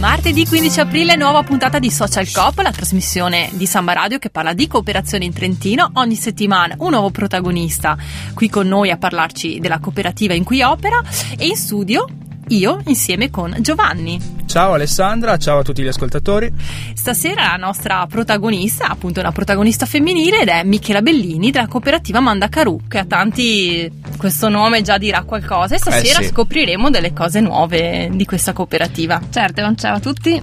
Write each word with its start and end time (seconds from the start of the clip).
Martedì 0.00 0.46
15 0.46 0.80
aprile, 0.80 1.16
nuova 1.16 1.42
puntata 1.42 1.78
di 1.78 1.90
Social 1.90 2.30
Coop, 2.30 2.58
la 2.60 2.70
trasmissione 2.72 3.50
di 3.52 3.66
Samba 3.66 3.92
Radio 3.92 4.18
che 4.18 4.30
parla 4.30 4.54
di 4.54 4.66
cooperazione 4.66 5.24
in 5.24 5.32
Trentino. 5.32 5.90
Ogni 5.94 6.14
settimana 6.14 6.74
un 6.78 6.90
nuovo 6.90 7.10
protagonista 7.10 7.96
qui 8.32 8.48
con 8.48 8.66
noi 8.66 8.90
a 8.90 8.96
parlarci 8.96 9.60
della 9.60 9.78
cooperativa 9.78 10.32
in 10.32 10.44
cui 10.44 10.62
opera 10.62 11.02
e 11.36 11.46
in 11.46 11.56
studio 11.56 12.06
io 12.48 12.80
insieme 12.86 13.28
con 13.28 13.54
Giovanni. 13.60 14.39
Ciao 14.50 14.72
Alessandra, 14.72 15.36
ciao 15.36 15.60
a 15.60 15.62
tutti 15.62 15.80
gli 15.80 15.86
ascoltatori. 15.86 16.52
Stasera 16.92 17.50
la 17.52 17.56
nostra 17.56 18.04
protagonista, 18.08 18.88
appunto 18.88 19.20
una 19.20 19.30
protagonista 19.30 19.86
femminile 19.86 20.40
ed 20.40 20.48
è 20.48 20.64
Michela 20.64 21.02
Bellini 21.02 21.52
della 21.52 21.68
cooperativa 21.68 22.18
Mandacaru, 22.18 22.80
che 22.88 22.98
a 22.98 23.04
tanti 23.04 23.88
questo 24.16 24.48
nome 24.48 24.82
già 24.82 24.98
dirà 24.98 25.22
qualcosa 25.22 25.76
e 25.76 25.78
stasera 25.78 26.18
Eh 26.18 26.24
sì. 26.24 26.30
scopriremo 26.30 26.90
delle 26.90 27.12
cose 27.12 27.38
nuove 27.38 28.10
di 28.12 28.24
questa 28.24 28.52
cooperativa. 28.52 29.20
Certo, 29.30 29.72
ciao 29.76 29.94
a 29.94 30.00
tutti. 30.00 30.42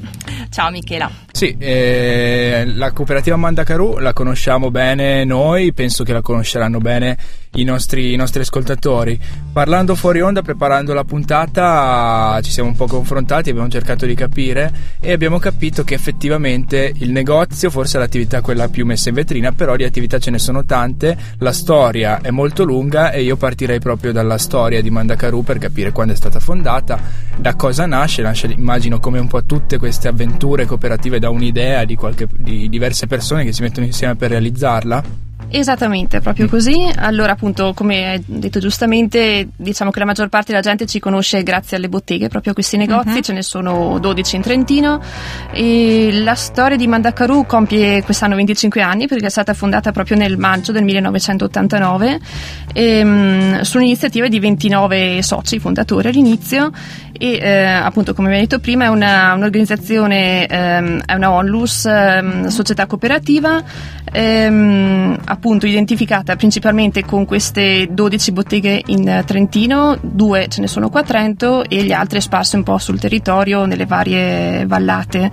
Ciao 0.50 0.72
Michela. 0.72 1.12
Sì, 1.30 1.56
eh, 1.60 2.64
la 2.66 2.92
cooperativa 2.94 3.36
Mandacaru 3.36 3.98
la 4.00 4.14
conosciamo 4.14 4.72
bene 4.72 5.26
noi, 5.26 5.74
penso 5.74 6.04
che 6.04 6.14
la 6.14 6.22
conosceranno 6.22 6.80
bene 6.80 7.18
i 7.56 7.64
nostri, 7.64 8.14
i 8.14 8.16
nostri 8.16 8.42
ascoltatori. 8.42 9.20
Parlando 9.54 9.94
fuori 9.94 10.22
onda, 10.22 10.42
preparando 10.42 10.94
la 10.94 11.04
puntata, 11.04 12.40
ci 12.42 12.50
siamo 12.50 12.70
un 12.70 12.76
po' 12.76 12.88
confrontati, 12.88 13.50
abbiamo 13.50 13.70
cercato 13.70 13.97
di 14.06 14.16
capire 14.16 14.72
e 15.00 15.12
abbiamo 15.12 15.40
capito 15.40 15.84
che 15.84 15.94
effettivamente 15.94 16.92
il 16.98 17.12
negozio 17.12 17.70
forse 17.70 17.98
è 17.98 18.00
l'attività 18.00 18.42
quella 18.42 18.68
più 18.68 18.86
messa 18.86 19.10
in 19.10 19.16
vetrina, 19.16 19.52
però 19.52 19.76
di 19.76 19.84
attività 19.84 20.20
ce 20.20 20.32
ne 20.32 20.40
sono 20.40 20.66
tante, 20.66 21.18
la 21.40 21.54
storia 21.54 22.22
è 22.22 22.30
molto 22.30 22.64
lunga 22.64 23.12
e 23.12 23.24
io 23.24 23.38
partirei 23.38 23.80
proprio 23.80 24.12
dalla 24.12 24.38
storia 24.38 24.82
di 24.82 24.90
Mandacaru 24.90 25.44
per 25.44 25.58
capire 25.58 25.92
quando 25.92 26.14
è 26.14 26.16
stata 26.16 26.40
fondata, 26.40 27.00
da 27.38 27.56
cosa 27.56 27.86
nasce, 27.86 28.22
nasce 28.22 28.48
immagino 28.48 29.00
come 29.00 29.20
un 29.20 29.28
po' 29.28 29.44
tutte 29.44 29.78
queste 29.78 30.08
avventure 30.08 30.66
cooperative 30.66 31.20
da 31.20 31.30
un'idea 31.30 31.86
di, 31.86 31.96
qualche, 31.96 32.28
di 32.32 32.70
diverse 32.70 33.08
persone 33.08 33.44
che 33.44 33.54
si 33.54 33.62
mettono 33.62 33.86
insieme 33.86 34.16
per 34.16 34.32
realizzarla. 34.32 35.27
Esattamente, 35.50 36.20
proprio 36.20 36.48
così. 36.48 36.90
Allora, 36.96 37.32
appunto, 37.32 37.74
come 37.74 38.10
hai 38.10 38.24
detto 38.26 38.60
giustamente, 38.60 39.50
diciamo 39.56 39.92
che 39.92 40.00
la 40.00 40.06
maggior 40.06 40.28
parte 40.28 40.52
della 40.52 40.62
gente 40.62 40.86
ci 40.86 41.00
conosce 41.00 41.42
grazie 41.44 41.78
alle 41.78 41.90
botteghe, 41.90 42.28
proprio 42.28 42.52
a 42.52 42.56
questi 42.56 42.76
negozi, 42.78 43.22
ce 43.22 43.34
ne 43.34 43.42
sono 43.42 43.98
12 44.00 44.36
in 44.36 44.42
Trentino. 44.42 45.02
E 45.52 46.10
la 46.22 46.36
storia 46.36 46.76
di 46.76 46.88
Mandacaru 46.88 47.46
compie 47.46 48.04
quest'anno 48.04 48.36
25 48.36 48.82
anni 48.82 49.08
perché 49.08 49.28
è 49.28 49.30
stata 49.30 49.54
fondata 49.54 49.92
proprio 49.92 50.18
nel 50.18 50.38
maggio 50.38 50.72
del 50.72 50.84
1989 50.84 52.20
ehm, 52.74 53.62
su 53.62 53.78
un'iniziativa 53.78 54.28
di 54.28 54.40
29 54.40 55.22
soci 55.22 55.60
fondatori 55.60 56.10
all'inizio 56.10 56.72
e 57.18 57.40
eh, 57.42 57.64
appunto 57.66 58.14
come 58.14 58.28
abbiamo 58.28 58.46
detto 58.46 58.60
prima 58.60 58.86
è 58.86 58.88
una, 58.88 59.34
un'organizzazione, 59.34 60.46
ehm, 60.46 61.02
è 61.06 61.14
una 61.14 61.32
onlus, 61.32 61.86
ehm, 61.86 62.48
società 62.48 62.86
cooperativa 62.86 63.64
ehm, 64.12 65.20
appunto 65.26 65.66
identificata 65.66 66.36
principalmente 66.36 67.04
con 67.06 67.26
queste 67.26 67.88
12 67.92 68.32
botteghe 68.32 68.82
in 68.88 69.24
Trentino, 69.26 69.98
due 70.02 70.48
ce 70.48 70.62
ne 70.62 70.68
sono 70.68 70.90
qua 70.90 71.02
a 71.02 71.04
Trento 71.04 71.64
e 71.64 71.84
gli 71.84 71.92
altri 71.92 72.22
sparsi 72.22 72.56
un 72.56 72.64
po' 72.64 72.78
sul 72.78 73.00
territorio 73.00 73.66
nelle 73.66 73.86
varie 73.86 74.66
vallate. 74.66 75.32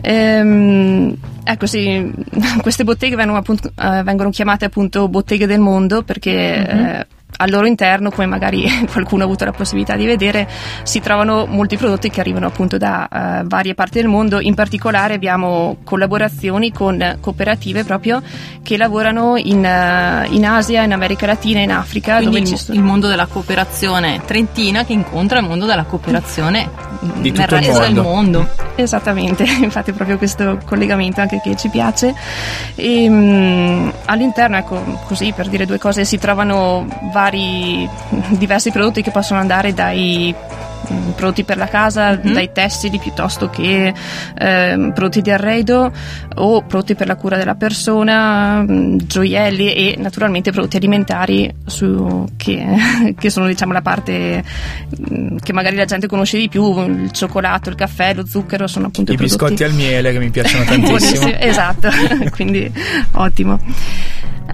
Ehm, 0.00 1.16
ecco 1.44 1.66
sì, 1.66 2.12
queste 2.60 2.84
botteghe 2.84 3.16
vengono, 3.16 3.38
appunto, 3.38 3.72
eh, 3.78 4.02
vengono 4.02 4.30
chiamate 4.30 4.64
appunto 4.64 5.08
botteghe 5.08 5.46
del 5.46 5.60
mondo 5.60 6.02
perché 6.02 6.68
eh, 6.68 7.06
al 7.42 7.50
loro 7.50 7.66
interno, 7.66 8.10
come 8.10 8.26
magari 8.26 8.64
qualcuno 8.90 9.22
ha 9.22 9.26
avuto 9.26 9.44
la 9.44 9.52
possibilità 9.52 9.96
di 9.96 10.06
vedere, 10.06 10.48
si 10.84 11.00
trovano 11.00 11.46
molti 11.46 11.76
prodotti 11.76 12.08
che 12.08 12.20
arrivano 12.20 12.46
appunto 12.46 12.78
da 12.78 13.08
eh, 13.08 13.42
varie 13.44 13.74
parti 13.74 14.00
del 14.00 14.08
mondo. 14.08 14.40
In 14.40 14.54
particolare 14.54 15.14
abbiamo 15.14 15.78
collaborazioni 15.84 16.72
con 16.72 17.18
cooperative 17.20 17.84
proprio 17.84 18.22
che 18.62 18.76
lavorano 18.76 19.36
in, 19.36 19.64
eh, 19.64 20.26
in 20.30 20.46
Asia, 20.46 20.82
in 20.82 20.92
America 20.92 21.26
Latina, 21.26 21.60
in 21.60 21.72
Africa, 21.72 22.16
Quindi 22.16 22.26
dove 22.26 22.38
il, 22.40 22.46
ci 22.46 22.56
sono 22.56 22.78
il 22.78 22.84
mondo 22.84 23.08
della 23.08 23.26
cooperazione 23.26 24.20
trentina 24.24 24.84
che 24.84 24.92
incontra 24.92 25.40
il 25.40 25.46
mondo 25.46 25.66
della 25.66 25.84
cooperazione 25.84 26.70
Di 27.00 27.30
nel 27.30 27.40
tutto 27.40 27.54
il 27.56 27.60
resto 27.60 27.80
del 27.80 27.94
mondo. 27.94 28.48
Esattamente, 28.74 29.44
infatti 29.60 29.90
è 29.90 29.94
proprio 29.94 30.16
questo 30.16 30.58
collegamento 30.64 31.20
anche 31.20 31.40
che 31.42 31.56
ci 31.56 31.68
piace. 31.68 32.14
E, 32.74 33.08
mh, 33.08 33.92
all'interno, 34.06 34.56
ecco, 34.56 35.00
così 35.06 35.32
per 35.32 35.48
dire 35.48 35.66
due 35.66 35.78
cose, 35.78 36.04
si 36.04 36.18
trovano 36.18 36.86
vari 37.12 37.31
diversi 38.30 38.70
prodotti 38.70 39.02
che 39.02 39.10
possono 39.10 39.40
andare 39.40 39.72
dai 39.72 40.34
mh, 40.34 41.10
prodotti 41.12 41.44
per 41.44 41.56
la 41.56 41.68
casa, 41.68 42.16
dai 42.16 42.50
tessili 42.52 42.98
piuttosto 42.98 43.48
che 43.48 43.92
ehm, 44.38 44.92
prodotti 44.92 45.22
di 45.22 45.30
arredo 45.30 45.92
o 46.34 46.62
prodotti 46.62 46.94
per 46.94 47.06
la 47.06 47.16
cura 47.16 47.36
della 47.36 47.54
persona, 47.54 48.62
mh, 48.62 49.06
gioielli 49.06 49.74
e 49.74 49.96
naturalmente 49.98 50.50
prodotti 50.50 50.76
alimentari 50.76 51.52
su- 51.64 52.26
che, 52.36 53.14
che 53.18 53.30
sono 53.30 53.46
diciamo 53.46 53.72
la 53.72 53.82
parte 53.82 54.42
mh, 54.88 55.36
che 55.36 55.52
magari 55.52 55.76
la 55.76 55.84
gente 55.84 56.06
conosce 56.06 56.38
di 56.38 56.48
più, 56.48 56.78
il 56.86 57.10
cioccolato, 57.12 57.68
il 57.68 57.76
caffè, 57.76 58.14
lo 58.14 58.26
zucchero 58.26 58.66
sono 58.66 58.86
appunto 58.86 59.12
I 59.12 59.16
prodotti 59.16 59.38
biscotti 59.38 59.64
al 59.64 59.72
miele 59.72 60.12
che 60.12 60.18
mi 60.18 60.30
piacciono 60.30 60.64
tantissimo. 60.68 61.32
Esatto, 61.38 61.88
quindi 62.32 62.70
ottimo. 63.12 63.58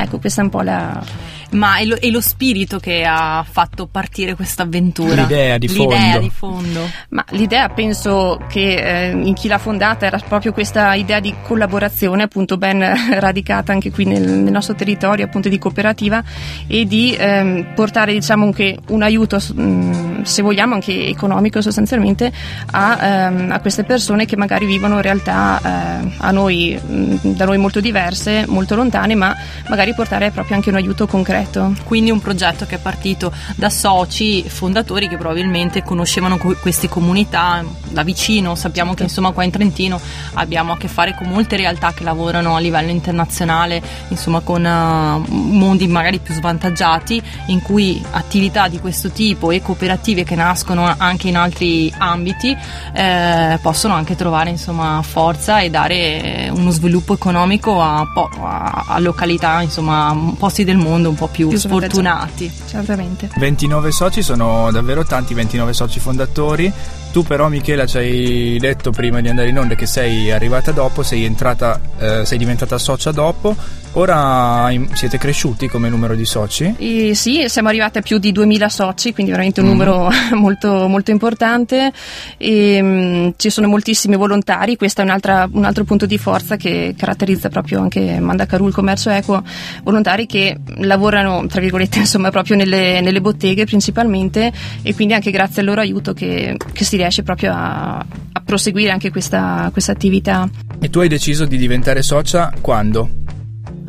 Ecco, 0.01 0.19
questa 0.19 0.43
è 0.43 0.45
un 0.45 0.51
po' 0.51 0.61
la, 0.63 1.03
Ma 1.51 1.79
è 1.79 1.85
lo, 1.85 1.97
è 1.97 2.09
lo 2.11 2.21
spirito 2.21 2.79
che 2.79 3.05
ha 3.05 3.45
fatto 3.49 3.87
partire 3.87 4.35
questa 4.35 4.65
avventura. 4.65 5.23
L'idea 5.23 5.57
di 5.57 5.69
L'idea 5.69 6.13
fondo. 6.13 6.19
di 6.19 6.31
fondo. 6.31 6.91
Ma 7.11 7.25
l'idea 7.31 7.69
penso 7.71 8.39
che 8.49 8.75
eh, 8.75 9.11
in 9.11 9.33
chi 9.33 9.49
l'ha 9.49 9.59
fondata 9.59 10.05
era 10.05 10.19
proprio 10.19 10.53
questa 10.53 10.95
idea 10.95 11.21
di 11.21 11.35
collaborazione, 11.43 12.25
appunto 12.25 12.59
ben 12.59 12.85
radicata 13.19 13.73
anche 13.73 13.91
qui 13.91 14.05
nel, 14.05 14.29
nel 14.29 14.53
nostro 14.53 14.75
territorio, 14.75 15.25
appunto 15.25 15.49
di 15.49 15.59
cooperativa 15.59 16.23
e 16.67 16.85
di 16.85 17.17
ehm, 17.19 17.73
portare 17.75 18.13
diciamo 18.13 18.45
anche 18.45 18.79
un 18.89 19.03
aiuto, 19.03 19.37
mh, 19.37 20.23
se 20.23 20.43
vogliamo 20.43 20.75
anche 20.75 21.07
economico 21.07 21.63
sostanzialmente, 21.63 22.31
a, 22.73 22.99
ehm, 23.01 23.53
a 23.53 23.61
queste 23.61 23.85
persone 23.85 24.27
che 24.27 24.37
magari 24.37 24.67
vivono 24.67 25.01
realtà 25.01 25.61
eh, 26.03 26.09
a 26.19 26.31
noi, 26.31 26.79
mh, 26.79 27.33
da 27.35 27.47
noi 27.47 27.57
molto 27.57 27.81
diverse, 27.81 28.45
molto 28.47 28.75
lontane, 28.75 29.15
ma 29.15 29.35
magari 29.69 29.95
portare 29.95 30.31
proprio 30.31 30.57
anche 30.57 30.69
un 30.69 30.77
aiuto 30.77 31.07
concreto. 31.07 31.38
Quindi 31.85 32.11
un 32.11 32.21
progetto 32.21 32.67
che 32.67 32.77
è 32.77 32.79
partito 32.79 33.33
da 33.57 33.71
soci 33.71 34.45
fondatori 34.49 35.09
che 35.09 35.17
probabilmente 35.17 35.83
conoscevano 35.83 36.37
que- 36.39 36.57
queste 36.57 36.89
comunità 36.89 37.65
da 37.91 38.03
vicino. 38.03 38.55
Sappiamo 38.55 38.95
che 38.95 39.05
insomma 39.05 39.31
qua 39.33 39.45
in 39.45 39.51
Trentino 39.51 40.01
abbiamo 40.35 40.73
a 40.73 40.77
che 40.77 40.89
fare 40.89 41.15
con 41.15 41.29
molte 41.29 41.57
realtà 41.57 41.93
che 41.93 42.05
lavorano 42.05 42.57
a 42.57 42.59
livello 42.59 42.91
internazionale, 42.91 43.83
insomma 44.09 44.41
con 44.41 44.65
eh, 44.65 45.23
mondi 45.29 45.87
magari 45.87 46.19
più 46.19 46.35
svantaggiati 46.35 47.23
in 47.47 47.63
cui 47.63 48.03
attività 48.11 48.69
di 48.69 48.79
questo 48.81 49.11
tipo 49.11 49.51
e 49.51 49.63
cooperative 49.63 50.25
che 50.25 50.35
nascono 50.35 50.93
anche 50.97 51.29
in 51.29 51.37
altri 51.37 51.93
ambiti 51.97 52.57
eh, 52.95 53.59
possono 53.61 53.95
anche 53.95 54.17
trovare 54.17 54.51
insomma 54.51 55.01
forza 55.03 55.61
e 55.61 55.71
dare 55.71 56.51
uno 56.53 56.71
sviluppo 56.71 57.15
economico 57.15 57.81
a, 57.81 58.01
a- 58.01 58.85
a 58.89 58.99
località 58.99 59.61
insomma 59.63 60.17
posti 60.39 60.65
del 60.65 60.77
mondo 60.77 61.09
un 61.09 61.15
po' 61.15 61.28
più, 61.31 61.49
Più 61.49 61.59
sfortunati. 61.59 62.51
Certamente. 62.69 63.29
29 63.37 63.91
soci 63.93 64.23
sono 64.23 64.71
davvero 64.73 65.05
tanti, 65.05 65.35
29 65.35 65.73
soci 65.73 66.01
fondatori. 66.01 66.73
Tu 67.11 67.23
però 67.23 67.49
Michela 67.49 67.87
ci 67.87 67.97
hai 67.97 68.57
detto 68.61 68.91
prima 68.91 69.21
di 69.21 69.29
andare 69.29 69.49
in 69.49 69.59
onda 69.59 69.75
che 69.75 69.87
sei 69.87 70.31
arrivata 70.31 70.73
dopo, 70.73 71.03
sei 71.03 71.25
entrata, 71.25 71.81
eh, 71.99 72.25
sei 72.27 72.37
diventata 72.39 72.77
socia 72.79 73.11
dopo. 73.13 73.57
Ora 73.93 74.71
siete 74.93 75.17
cresciuti 75.17 75.67
come 75.67 75.89
numero 75.89 76.15
di 76.15 76.27
soci? 76.27 76.75
E 76.79 77.15
sì, 77.15 77.47
siamo 77.49 77.69
arrivati 77.69 77.99
a 77.99 78.03
più 78.03 78.19
di 78.19 78.31
2000 78.31 78.69
soci, 78.69 79.13
quindi 79.15 79.33
veramente 79.33 79.61
un 79.61 79.67
Mm. 79.67 79.71
numero 79.71 80.09
molto, 80.37 80.87
molto 80.87 81.11
importante. 81.11 81.91
E, 82.37 82.83
mh, 82.83 83.33
ci 83.39 83.49
sono 83.51 83.67
moltissimi 83.67 84.15
volontari, 84.17 84.77
questo 84.77 85.01
è 85.01 85.05
un'altra- 85.05 85.49
un 85.51 85.65
altro 85.65 85.85
punto 85.85 86.05
di 86.05 86.19
forza 86.19 86.57
che 86.57 86.95
caratterizza 86.97 87.49
proprio 87.49 87.81
anche 87.81 88.21
Mandacaru, 88.21 88.69
il 88.69 88.75
commercio 88.75 89.09
equo, 89.11 89.43
volontari 89.83 90.27
che 90.27 90.59
lavorano, 90.77 91.18
tra 91.49 91.61
virgolette, 91.61 91.99
insomma, 91.99 92.31
proprio 92.31 92.57
nelle, 92.57 93.01
nelle 93.01 93.21
botteghe 93.21 93.65
principalmente 93.65 94.53
e 94.83 94.95
quindi 94.95 95.15
anche 95.15 95.31
grazie 95.31 95.61
al 95.61 95.69
loro 95.69 95.81
aiuto 95.81 96.13
che, 96.13 96.57
che 96.73 96.85
si 96.85 96.97
riesce 96.97 97.23
proprio 97.23 97.53
a, 97.53 97.99
a 97.99 98.43
proseguire 98.45 98.91
anche 98.91 99.11
questa, 99.11 99.69
questa 99.73 99.93
attività. 99.93 100.49
E 100.81 100.91
tu 100.91 101.01
hai 101.01 101.09
deciso 101.09 101.45
di 101.45 101.57
diventare 101.57 102.03
socia 102.03 102.53
quando? 102.61 103.11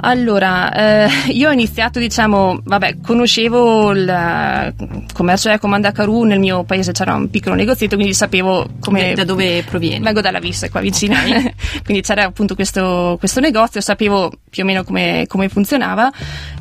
Allora, 0.02 0.72
eh, 0.72 1.10
io 1.34 1.50
ho 1.50 1.52
iniziato, 1.52 2.00
diciamo, 2.00 2.62
vabbè, 2.64 2.98
conoscevo 3.02 3.92
il 3.92 4.74
commercio 5.14 5.50
eco 5.50 5.68
Mandacaru, 5.68 6.24
nel 6.24 6.40
mio 6.40 6.64
paese 6.64 6.94
c'era 6.94 7.16
un 7.16 7.30
piccolo 7.30 7.56
negozietto, 7.56 7.96
quindi 7.96 8.14
sapevo 8.14 8.66
come... 8.80 9.14
Da 9.14 9.26
dove 9.26 9.64
provieni? 9.64 10.04
Vengo 10.04 10.22
dalla 10.22 10.40
Vista, 10.40 10.70
qua 10.70 10.80
vicino, 10.80 11.16
okay. 11.16 11.54
quindi 11.84 12.02
c'era 12.02 12.24
appunto 12.24 12.56
questo, 12.56 13.18
questo, 13.20 13.42
negozio, 13.42 13.82
sapevo 13.82 14.32
più 14.50 14.64
o 14.64 14.66
meno 14.66 14.84
come, 14.84 15.26
come 15.28 15.50
funzionava 15.50 16.12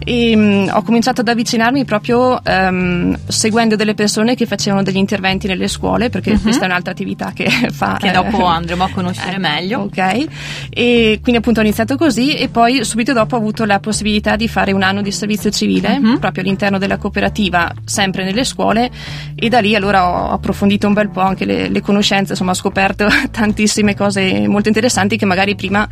e 0.04 0.34
mh, 0.34 0.70
ho 0.72 0.82
cominciato 0.82 1.20
ad 1.20 1.28
avvicinarmi 1.28 1.84
proprio 1.84 2.40
um, 2.44 3.16
seguendo 3.28 3.76
delle 3.76 3.94
persone 3.94 4.34
che 4.34 4.46
facevano 4.46 4.82
degli 4.82 4.96
interventi 4.96 5.46
nelle 5.46 5.68
scuole, 5.68 6.10
perché 6.10 6.32
uh-huh. 6.32 6.40
questa 6.40 6.62
è 6.62 6.66
un'altra 6.66 6.90
attività 6.90 7.30
che 7.32 7.48
fa... 7.70 7.96
Che 8.00 8.10
dopo 8.10 8.38
eh, 8.40 8.46
andremo 8.46 8.82
a 8.82 8.90
conoscere 8.90 9.36
eh, 9.36 9.38
meglio. 9.38 9.80
Ok, 9.82 10.26
e 10.70 11.18
quindi 11.22 11.36
appunto 11.36 11.60
ho 11.60 11.62
iniziato 11.62 11.96
così 11.96 12.34
e 12.34 12.48
poi 12.48 12.84
subito 12.84 13.12
dopo 13.12 13.27
ho 13.34 13.38
avuto 13.38 13.64
la 13.64 13.80
possibilità 13.80 14.36
di 14.36 14.48
fare 14.48 14.72
un 14.72 14.82
anno 14.82 15.02
di 15.02 15.12
servizio 15.12 15.50
civile 15.50 15.98
uh-huh. 16.00 16.18
proprio 16.18 16.42
all'interno 16.42 16.78
della 16.78 16.96
cooperativa, 16.96 17.72
sempre 17.84 18.24
nelle 18.24 18.44
scuole 18.44 18.90
e 19.34 19.48
da 19.48 19.60
lì 19.60 19.74
allora 19.74 20.08
ho 20.08 20.30
approfondito 20.30 20.86
un 20.86 20.94
bel 20.94 21.08
po' 21.10 21.20
anche 21.20 21.44
le, 21.44 21.68
le 21.68 21.80
conoscenze, 21.80 22.32
insomma 22.32 22.52
ho 22.52 22.54
scoperto 22.54 23.06
tantissime 23.30 23.94
cose 23.94 24.46
molto 24.48 24.68
interessanti 24.68 25.16
che 25.16 25.24
magari 25.24 25.54
prima 25.54 25.88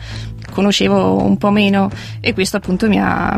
conoscevo 0.51 1.23
un 1.23 1.37
po' 1.37 1.51
meno 1.51 1.91
e 2.21 2.33
questo 2.33 2.57
appunto 2.57 2.89
mi 2.89 2.99
ha 3.01 3.37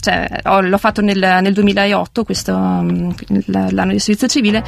cioè, 0.00 0.40
ho, 0.44 0.60
l'ho 0.60 0.78
fatto 0.78 1.00
nel, 1.00 1.18
nel 1.18 1.52
2008 1.52 2.24
questo, 2.24 2.52
l'anno 2.52 3.92
di 3.92 3.98
servizio 3.98 4.28
civile 4.28 4.64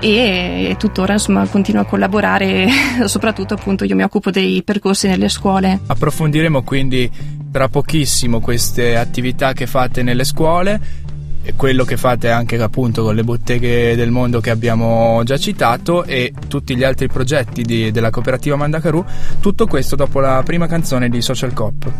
e, 0.00 0.68
e 0.70 0.76
tuttora 0.78 1.14
insomma 1.14 1.46
continuo 1.46 1.82
a 1.82 1.84
collaborare 1.84 2.68
soprattutto 3.06 3.54
appunto 3.54 3.84
io 3.84 3.96
mi 3.96 4.02
occupo 4.02 4.30
dei 4.30 4.62
percorsi 4.62 5.08
nelle 5.08 5.28
scuole 5.28 5.80
approfondiremo 5.86 6.62
quindi 6.62 7.10
tra 7.50 7.68
pochissimo 7.68 8.40
queste 8.40 8.96
attività 8.96 9.52
che 9.52 9.66
fate 9.66 10.02
nelle 10.02 10.24
scuole. 10.24 11.08
E 11.42 11.54
quello 11.54 11.84
che 11.84 11.96
fate 11.96 12.28
anche 12.28 12.60
appunto 12.60 13.02
con 13.02 13.14
le 13.14 13.24
botteghe 13.24 13.96
del 13.96 14.10
mondo 14.10 14.40
che 14.40 14.50
abbiamo 14.50 15.22
già 15.24 15.38
citato 15.38 16.04
e 16.04 16.34
tutti 16.48 16.76
gli 16.76 16.84
altri 16.84 17.08
progetti 17.08 17.62
di, 17.62 17.90
della 17.90 18.10
cooperativa 18.10 18.56
Mandacaru 18.56 19.02
tutto 19.40 19.66
questo 19.66 19.96
dopo 19.96 20.20
la 20.20 20.42
prima 20.44 20.66
canzone 20.66 21.08
di 21.08 21.22
Social 21.22 21.54
Cop. 21.54 21.90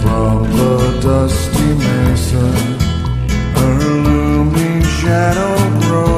From 0.00 0.50
the 0.50 0.98
dusty 0.98 1.74
mesa 1.74 2.40
a 3.54 3.64
looming 3.78 4.82
shadow 4.82 5.78
grows 5.78 6.11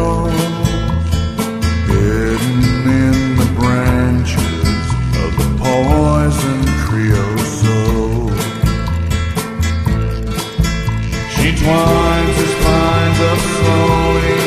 Her 11.64 13.20
up 13.20 13.38
slowly 13.38 14.38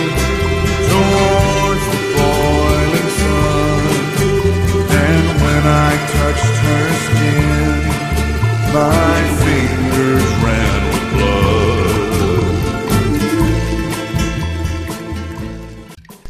towards 0.92 1.86
the 1.94 2.02
boiling 2.14 3.10
sun. 3.22 3.82
And 5.04 5.26
when 5.42 5.64
I 5.66 5.92
touched 6.14 6.58
her 6.68 6.86
skin, 7.06 7.80
my 8.72 9.18
fingers 9.44 10.30
ran 10.46 10.87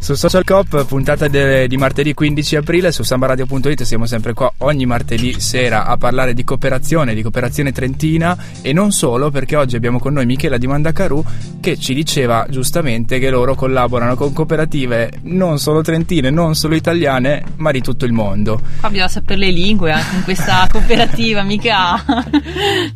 Su 0.07 0.15
Social 0.15 0.45
Cop, 0.45 0.85
puntata 0.85 1.27
de, 1.27 1.67
di 1.67 1.75
martedì 1.75 2.13
15 2.13 2.55
aprile 2.55 2.93
su 2.93 3.03
sambaradio.it 3.03 3.83
siamo 3.83 4.05
sempre 4.05 4.31
qua 4.31 4.49
ogni 4.59 4.85
martedì 4.85 5.37
sera 5.41 5.85
a 5.85 5.97
parlare 5.97 6.33
di 6.33 6.45
cooperazione, 6.45 7.13
di 7.13 7.21
cooperazione 7.21 7.73
trentina 7.73 8.37
e 8.61 8.71
non 8.71 8.93
solo 8.93 9.29
perché 9.31 9.57
oggi 9.57 9.75
abbiamo 9.75 9.99
con 9.99 10.13
noi 10.13 10.25
Michela 10.25 10.57
di 10.57 10.65
Mandacaru 10.65 11.21
che 11.59 11.77
ci 11.77 11.93
diceva 11.93 12.45
giustamente 12.49 13.19
che 13.19 13.29
loro 13.29 13.53
collaborano 13.53 14.15
con 14.15 14.31
cooperative 14.31 15.11
non 15.23 15.59
solo 15.59 15.81
trentine, 15.81 16.29
non 16.29 16.55
solo 16.55 16.75
italiane, 16.75 17.43
ma 17.57 17.71
di 17.71 17.81
tutto 17.81 18.05
il 18.05 18.13
mondo. 18.13 18.61
Qua 18.79 18.89
bisogna 18.89 19.09
sapere 19.09 19.39
le 19.39 19.51
lingue 19.51 19.91
anche 19.91 20.15
in 20.15 20.23
questa 20.23 20.65
cooperativa, 20.71 21.43
mica, 21.43 22.01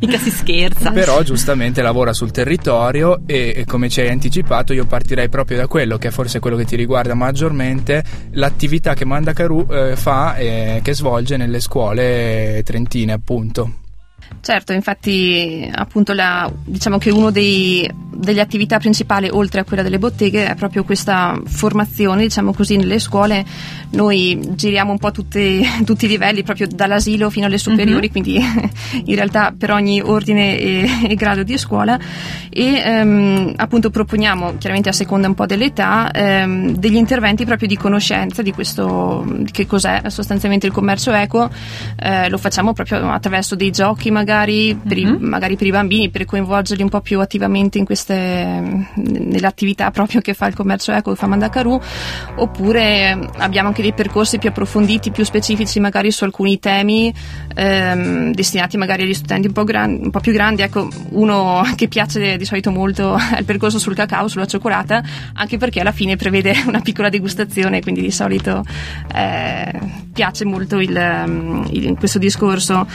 mica 0.00 0.16
si 0.16 0.30
scherza. 0.30 0.90
Però 0.92 1.20
giustamente 1.20 1.82
lavora 1.82 2.14
sul 2.14 2.30
territorio 2.30 3.20
e, 3.26 3.52
e 3.54 3.64
come 3.66 3.90
ci 3.90 4.00
hai 4.00 4.08
anticipato 4.08 4.72
io 4.72 4.86
partirei 4.86 5.28
proprio 5.28 5.58
da 5.58 5.66
quello 5.66 5.98
che 5.98 6.08
è 6.08 6.10
forse 6.10 6.38
quello 6.38 6.56
che 6.56 6.64
ti 6.64 6.74
riguarda 6.74 7.00
maggiormente, 7.14 8.04
l'attività 8.32 8.94
che 8.94 9.04
Mandacaru 9.04 9.66
eh, 9.70 9.96
fa 9.96 10.36
e 10.36 10.80
che 10.82 10.94
svolge 10.94 11.36
nelle 11.36 11.60
scuole 11.60 12.62
trentine 12.64 13.12
appunto. 13.12 13.81
Certo, 14.42 14.72
infatti 14.72 15.70
appunto 15.72 16.12
la, 16.12 16.52
diciamo 16.64 16.98
che 16.98 17.12
una 17.12 17.30
delle 17.30 18.40
attività 18.40 18.78
principali 18.78 19.28
oltre 19.30 19.60
a 19.60 19.64
quella 19.64 19.84
delle 19.84 20.00
botteghe 20.00 20.48
è 20.48 20.56
proprio 20.56 20.82
questa 20.82 21.40
formazione, 21.46 22.22
diciamo 22.22 22.52
così, 22.52 22.74
nelle 22.74 22.98
scuole. 22.98 23.44
Noi 23.90 24.40
giriamo 24.56 24.90
un 24.90 24.98
po' 24.98 25.12
tutti, 25.12 25.64
tutti 25.86 26.06
i 26.06 26.08
livelli, 26.08 26.42
proprio 26.42 26.66
dall'asilo 26.66 27.30
fino 27.30 27.46
alle 27.46 27.56
superiori, 27.56 28.10
mm-hmm. 28.10 28.10
quindi 28.10 28.40
in 29.06 29.14
realtà 29.14 29.54
per 29.56 29.70
ogni 29.70 30.00
ordine 30.00 30.58
e, 30.58 30.88
e 31.10 31.14
grado 31.14 31.44
di 31.44 31.56
scuola 31.56 31.96
e 32.50 32.82
ehm, 32.84 33.52
appunto 33.54 33.90
proponiamo, 33.90 34.56
chiaramente 34.58 34.88
a 34.88 34.92
seconda 34.92 35.28
un 35.28 35.34
po' 35.34 35.46
dell'età, 35.46 36.10
ehm, 36.10 36.74
degli 36.74 36.96
interventi 36.96 37.44
proprio 37.44 37.68
di 37.68 37.76
conoscenza 37.76 38.42
di 38.42 38.50
questo, 38.50 39.24
di 39.24 39.52
che 39.52 39.66
cos'è 39.66 40.02
sostanzialmente 40.08 40.66
il 40.66 40.72
commercio 40.72 41.12
equo, 41.12 41.48
eh, 41.96 42.28
lo 42.28 42.38
facciamo 42.38 42.72
proprio 42.72 43.08
attraverso 43.08 43.54
dei 43.54 43.70
giochi 43.70 44.10
magari 44.10 44.30
magari 44.32 44.74
per, 44.74 44.96
mm-hmm. 44.96 45.14
i, 45.14 45.18
magari 45.18 45.56
per, 45.56 45.66
i, 45.66 45.70
bambini, 45.70 46.10
per 46.10 46.24
coinvolgerli 46.24 46.82
un 46.82 46.88
po' 46.88 47.00
più 47.00 47.20
attivamente 47.20 47.78
in 47.78 47.84
queste, 47.84 48.14
nelle 48.14 49.46
attività 49.46 49.90
proprio 49.90 50.20
che 50.20 50.32
fa 50.32 50.46
il 50.46 50.54
commercio 50.54 50.92
eco, 50.92 51.10
che 51.10 51.16
fa 51.16 51.26
Mandacaru, 51.26 51.78
oppure 52.36 53.18
abbiamo 53.38 53.68
anche 53.68 53.82
dei 53.82 53.92
percorsi 53.92 54.38
più 54.38 54.48
approfonditi, 54.48 55.10
più 55.10 55.24
specifici 55.24 55.80
magari 55.80 56.10
su 56.10 56.24
alcuni 56.24 56.58
temi 56.58 57.12
ehm, 57.54 58.32
destinati 58.32 58.76
magari 58.76 59.02
agli 59.02 59.14
studenti 59.14 59.48
un 59.48 59.52
po', 59.52 59.64
gran, 59.64 59.98
un 60.02 60.10
po', 60.10 60.20
più 60.20 60.32
grandi. 60.32 60.62
Ecco, 60.62 60.88
uno 61.10 61.62
che 61.76 61.88
piace 61.88 62.36
di 62.36 62.44
solito 62.44 62.70
molto 62.70 63.16
è 63.34 63.38
il 63.38 63.44
percorso 63.44 63.78
sul 63.78 63.94
cacao, 63.94 64.28
sulla 64.28 64.46
cioccolata, 64.46 65.02
anche 65.34 65.58
perché 65.58 65.80
alla 65.80 65.92
fine 65.92 66.16
prevede 66.16 66.54
una 66.66 66.80
piccola 66.80 67.10
degustazione, 67.10 67.80
quindi 67.82 68.00
di 68.00 68.10
solito 68.10 68.64
eh, 69.14 69.78
piace 70.12 70.44
molto 70.44 70.80
il, 70.80 71.66
il, 71.70 71.96
questo 71.98 72.18
discorso. 72.18 72.86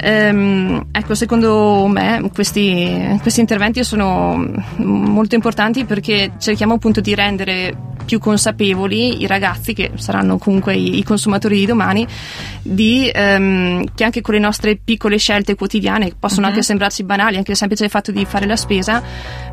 Ehm, 0.00 0.86
ecco, 0.90 1.14
secondo 1.14 1.86
me 1.86 2.30
questi, 2.32 3.18
questi 3.20 3.40
interventi 3.40 3.84
sono 3.84 4.44
molto 4.76 5.34
importanti 5.34 5.84
perché 5.84 6.32
cerchiamo 6.38 6.74
appunto 6.74 7.00
di 7.00 7.14
rendere 7.14 7.90
più 8.04 8.18
consapevoli 8.18 9.22
i 9.22 9.26
ragazzi, 9.26 9.72
che 9.72 9.92
saranno 9.94 10.38
comunque 10.38 10.74
i, 10.74 10.98
i 10.98 11.04
consumatori 11.04 11.58
di 11.58 11.66
domani, 11.66 12.06
di, 12.62 13.10
ehm, 13.12 13.84
che 13.94 14.04
anche 14.04 14.20
con 14.20 14.34
le 14.34 14.40
nostre 14.40 14.76
piccole 14.76 15.18
scelte 15.18 15.54
quotidiane, 15.54 16.08
che 16.08 16.16
possono 16.18 16.46
uh-huh. 16.46 16.52
anche 16.52 16.62
sembrarci 16.62 17.04
banali, 17.04 17.36
anche 17.36 17.52
il 17.52 17.56
semplice 17.56 17.88
fatto 17.88 18.12
di 18.12 18.24
fare 18.24 18.46
la 18.46 18.56
spesa, 18.56 19.02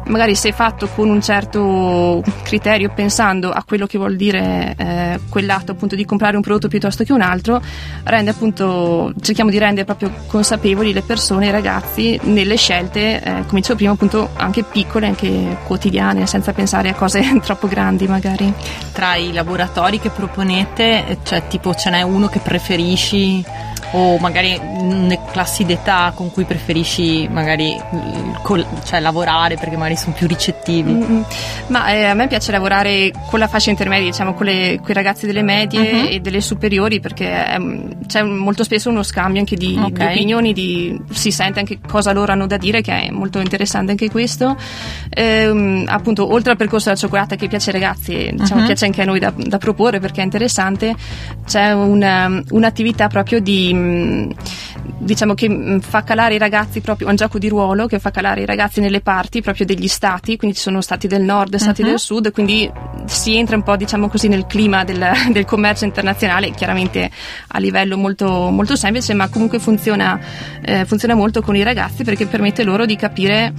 magari 0.08 0.36
se 0.36 0.52
fatto 0.52 0.88
con 0.88 1.10
un 1.10 1.22
certo 1.22 2.24
criterio, 2.44 2.92
pensando 2.94 3.52
a 3.52 3.64
quello 3.66 3.86
che 3.86 3.98
vuol 3.98 4.16
dire 4.16 4.76
eh, 4.78 5.20
quell'atto 5.30 5.72
appunto 5.72 5.96
di 5.96 6.06
comprare 6.06 6.36
un 6.36 6.42
prodotto 6.42 6.68
piuttosto 6.68 7.04
che 7.04 7.14
un 7.14 7.22
altro, 7.22 7.62
rende 8.04 8.32
appunto, 8.32 9.14
cerchiamo 9.22 9.50
di 9.50 9.58
rendere 9.58 9.86
proprio 9.86 10.12
consapevoli 10.28 10.94
le 10.94 11.02
persone, 11.02 11.48
i 11.48 11.52
ragazzi, 11.52 12.20
nelle 12.24 12.56
scelte, 12.56 13.22
eh, 13.22 13.32
come 13.46 13.60
dicevo 13.60 13.76
prima, 13.76 13.92
appunto 13.92 14.30
anche 14.36 14.64
piccole, 14.64 15.08
anche 15.08 15.58
quotidiane, 15.66 16.26
senza 16.26 16.54
pensare 16.54 16.90
a 16.90 16.94
cose 16.96 17.22
troppo 17.44 17.68
grandi 17.68 18.08
magari. 18.08 18.52
Tra 18.92 19.16
i 19.16 19.32
laboratori 19.32 20.00
che 20.00 20.10
proponete, 20.10 21.20
cioè 21.24 21.48
tipo 21.48 21.74
ce 21.74 21.90
n'è 21.90 22.02
uno 22.02 22.28
che 22.28 22.40
preferisci 22.40 23.44
o 23.92 24.18
magari 24.20 24.60
classi 25.32 25.66
d'età 25.66 26.12
con 26.16 26.32
cui 26.32 26.46
preferisci 26.46 27.28
magari 27.30 27.76
col, 28.42 28.66
cioè, 28.84 29.00
lavorare 29.00 29.56
perché 29.56 29.76
magari 29.78 29.96
sono 29.96 30.14
più 30.14 30.28
ricettivi? 30.28 30.92
Mm-hmm. 30.92 31.22
Ma 31.68 31.92
eh, 31.92 32.06
a 32.06 32.14
me 32.14 32.28
piace 32.28 32.52
lavorare 32.52 33.12
con 33.28 33.40
la 33.40 33.48
fascia 33.48 33.70
intermedia, 33.70 34.06
diciamo 34.06 34.34
con, 34.34 34.46
le, 34.46 34.78
con 34.80 34.90
i 34.90 34.94
ragazzi 34.94 35.26
delle 35.26 35.42
medie 35.42 35.80
mm-hmm. 35.80 36.06
e 36.10 36.20
delle 36.20 36.42
superiori 36.42 37.00
perché 37.00 37.46
ehm, 37.46 38.06
c'è 38.06 38.22
molto 38.24 38.64
spesso 38.64 38.90
uno 38.90 39.04
scambio 39.04 39.40
anche 39.40 39.56
di, 39.56 39.76
okay. 39.78 39.92
di, 39.92 40.14
opinioni, 40.14 40.54
di, 40.54 41.00
si 41.12 41.32
sente 41.32 41.60
anche 41.60 41.80
cosa 41.88 42.12
loro 42.12 42.32
hanno 42.32 42.48
da 42.48 42.58
dire 42.58 42.82
che 42.82 43.08
è 43.08 43.12
molto 43.12 43.40
interessante 43.40 43.92
anche 43.92 44.10
questo. 44.10 44.56
Ehm, 45.10 45.86
appunto 45.88 46.32
oltre 46.32 46.52
al 46.52 46.58
percorso 46.58 46.86
della 46.86 47.00
cioccolata 47.00 47.36
che 47.36 47.48
piace 47.48 47.72
ai 47.72 47.80
ragazzi, 47.80 48.30
diciamo 48.32 48.58
mm-hmm. 48.58 48.66
piace 48.66 48.86
anche 48.86 49.02
a 49.02 49.06
noi 49.06 49.20
da, 49.20 49.34
da, 49.36 49.58
proporre 49.58 50.00
perché 50.00 50.22
è 50.22 50.24
interessante, 50.24 50.96
c'è 51.46 51.72
una, 51.72 52.42
un'attività 52.50 53.08
proprio 53.08 53.40
di 53.40 53.74
diciamo 54.98 55.34
che 55.34 55.50
mh, 55.50 55.80
fa 55.82 56.04
calare 56.04 56.36
i 56.36 56.38
ragazzi 56.38 56.82
proprio, 56.82 57.08
è 57.08 57.10
un 57.10 57.16
gioco 57.16 57.38
di 57.40 57.48
ruolo 57.48 57.88
che 57.88 58.00
fa 58.00 58.12
calare 58.12 58.42
i 58.42 58.46
ragazzi 58.46 58.80
nelle 58.82 59.02
parti 59.02 59.42
proprio 59.42 59.66
degli 59.66 59.88
stati, 59.88 60.38
quindi 60.38 60.56
ci 60.58 60.64
sono 60.64 60.82
stati 60.82 61.08
del 61.08 61.22
nord, 61.24 61.56
stati 61.56 61.82
Mhm. 61.82 61.88
del 61.90 62.00
sud, 62.00 62.32
quindi 62.32 62.70
si 63.06 63.36
entra 63.38 63.56
un 63.56 63.64
po' 63.64 63.76
diciamo 63.76 64.08
così 64.10 64.28
nel 64.28 64.46
clima 64.46 64.84
del, 64.84 65.04
del 65.32 65.46
commercio 65.46 65.86
internazionale, 65.86 66.52
chiaramente 66.52 67.10
a 67.48 67.60
livello 67.60 67.98
molto, 67.98 68.50
molto 68.50 68.76
semplice, 68.76 69.14
ma 69.14 69.30
comunque 69.30 69.60
funziona, 69.60 70.20
eh, 70.62 70.86
funziona 70.86 71.14
molto 71.16 71.42
con 71.42 71.56
i 71.56 71.64
ragazzi 71.64 72.04
perché 72.04 72.26
permette 72.26 72.64
loro 72.64 72.86
di 72.86 72.96
capire 72.96 73.54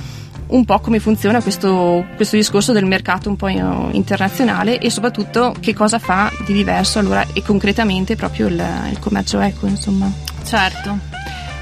un 0.50 0.64
po' 0.64 0.80
come 0.80 0.98
funziona 0.98 1.40
questo, 1.42 2.04
questo 2.16 2.36
discorso 2.36 2.72
del 2.72 2.84
mercato 2.84 3.28
un 3.28 3.36
po' 3.36 3.48
in- 3.48 3.88
internazionale 3.92 4.78
e 4.78 4.90
soprattutto 4.90 5.54
che 5.60 5.74
cosa 5.74 5.98
fa 5.98 6.30
di 6.46 6.52
diverso 6.52 6.98
allora 6.98 7.24
e 7.32 7.42
concretamente 7.42 8.16
proprio 8.16 8.46
il, 8.48 8.62
il 8.90 8.98
commercio 8.98 9.40
eco 9.40 9.66
insomma. 9.66 10.10
Certo. 10.44 10.98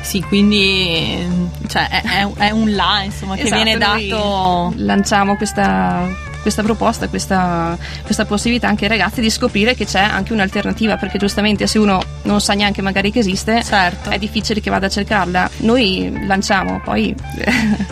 Sì, 0.00 0.22
quindi 0.22 1.18
cioè, 1.66 1.88
è, 1.88 2.26
è- 2.38 2.50
un 2.50 2.74
là 2.74 3.02
insomma, 3.02 3.34
che 3.34 3.42
Esatto, 3.42 3.62
viene 3.62 3.78
dato. 3.78 4.72
Lanciamo 4.76 5.36
questa, 5.36 6.06
questa 6.42 6.62
proposta, 6.62 7.08
questa, 7.08 7.76
questa 8.02 8.24
possibilità 8.24 8.68
anche 8.68 8.84
ai 8.84 8.90
ragazzi 8.90 9.20
di 9.20 9.30
scoprire 9.30 9.74
che 9.74 9.84
c'è 9.84 10.00
anche 10.00 10.32
un'alternativa, 10.32 10.96
perché 10.96 11.18
giustamente 11.18 11.66
se 11.66 11.78
uno 11.78 12.02
non 12.22 12.40
sa 12.40 12.54
neanche 12.54 12.82
magari 12.82 13.10
che 13.10 13.20
esiste, 13.20 13.62
Certo. 13.62 14.10
è 14.10 14.18
difficile 14.18 14.60
che 14.60 14.70
vada 14.70 14.86
a 14.86 14.90
cercarla. 14.90 15.50
Noi 15.58 16.24
lanciamo, 16.26 16.80
poi 16.84 17.14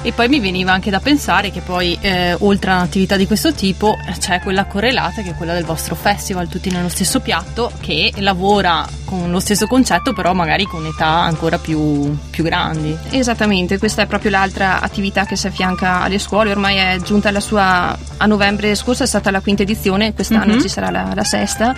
E 0.02 0.12
poi 0.12 0.28
mi 0.28 0.40
veniva 0.40 0.72
anche 0.72 0.90
da 0.90 1.00
pensare 1.00 1.50
che 1.50 1.60
poi, 1.60 1.96
eh, 2.00 2.36
oltre 2.38 2.70
a 2.70 2.76
un'attività 2.76 3.16
di 3.16 3.26
questo 3.26 3.52
tipo, 3.52 3.96
c'è 4.18 4.40
quella 4.40 4.64
correlata 4.66 5.22
che 5.22 5.30
è 5.30 5.34
quella 5.34 5.52
del 5.52 5.64
vostro 5.64 5.94
festival, 5.94 6.48
tutti 6.48 6.70
nello 6.70 6.88
stesso 6.88 7.20
piatto, 7.20 7.72
che 7.80 8.12
lavora 8.18 8.86
con 9.04 9.30
lo 9.30 9.40
stesso 9.40 9.66
concetto, 9.66 10.12
però 10.12 10.32
magari 10.32 10.64
con 10.64 10.84
età 10.86 11.06
ancora 11.06 11.58
più, 11.58 12.16
più 12.30 12.44
grandi. 12.44 12.96
Esattamente, 13.10 13.78
questa 13.78 14.02
è 14.02 14.06
proprio 14.06 14.30
l'altra 14.30 14.80
attività 14.80 15.24
che 15.24 15.36
si 15.36 15.46
affianca 15.46 16.02
alle 16.02 16.18
scuole, 16.18 16.50
ormai 16.50 16.76
è 16.76 16.98
giunta 17.02 17.28
alla 17.28 17.40
sua 17.40 17.96
a 18.16 18.26
novembre 18.36 18.74
scorso 18.74 19.02
è 19.02 19.06
stata 19.06 19.30
la 19.30 19.40
quinta 19.40 19.62
edizione, 19.62 20.14
quest'anno 20.14 20.54
Mhm. 20.54 20.60
ci 20.60 20.68
sarà 20.68 20.90
la, 20.90 21.12
la 21.14 21.24
sesta 21.24 21.74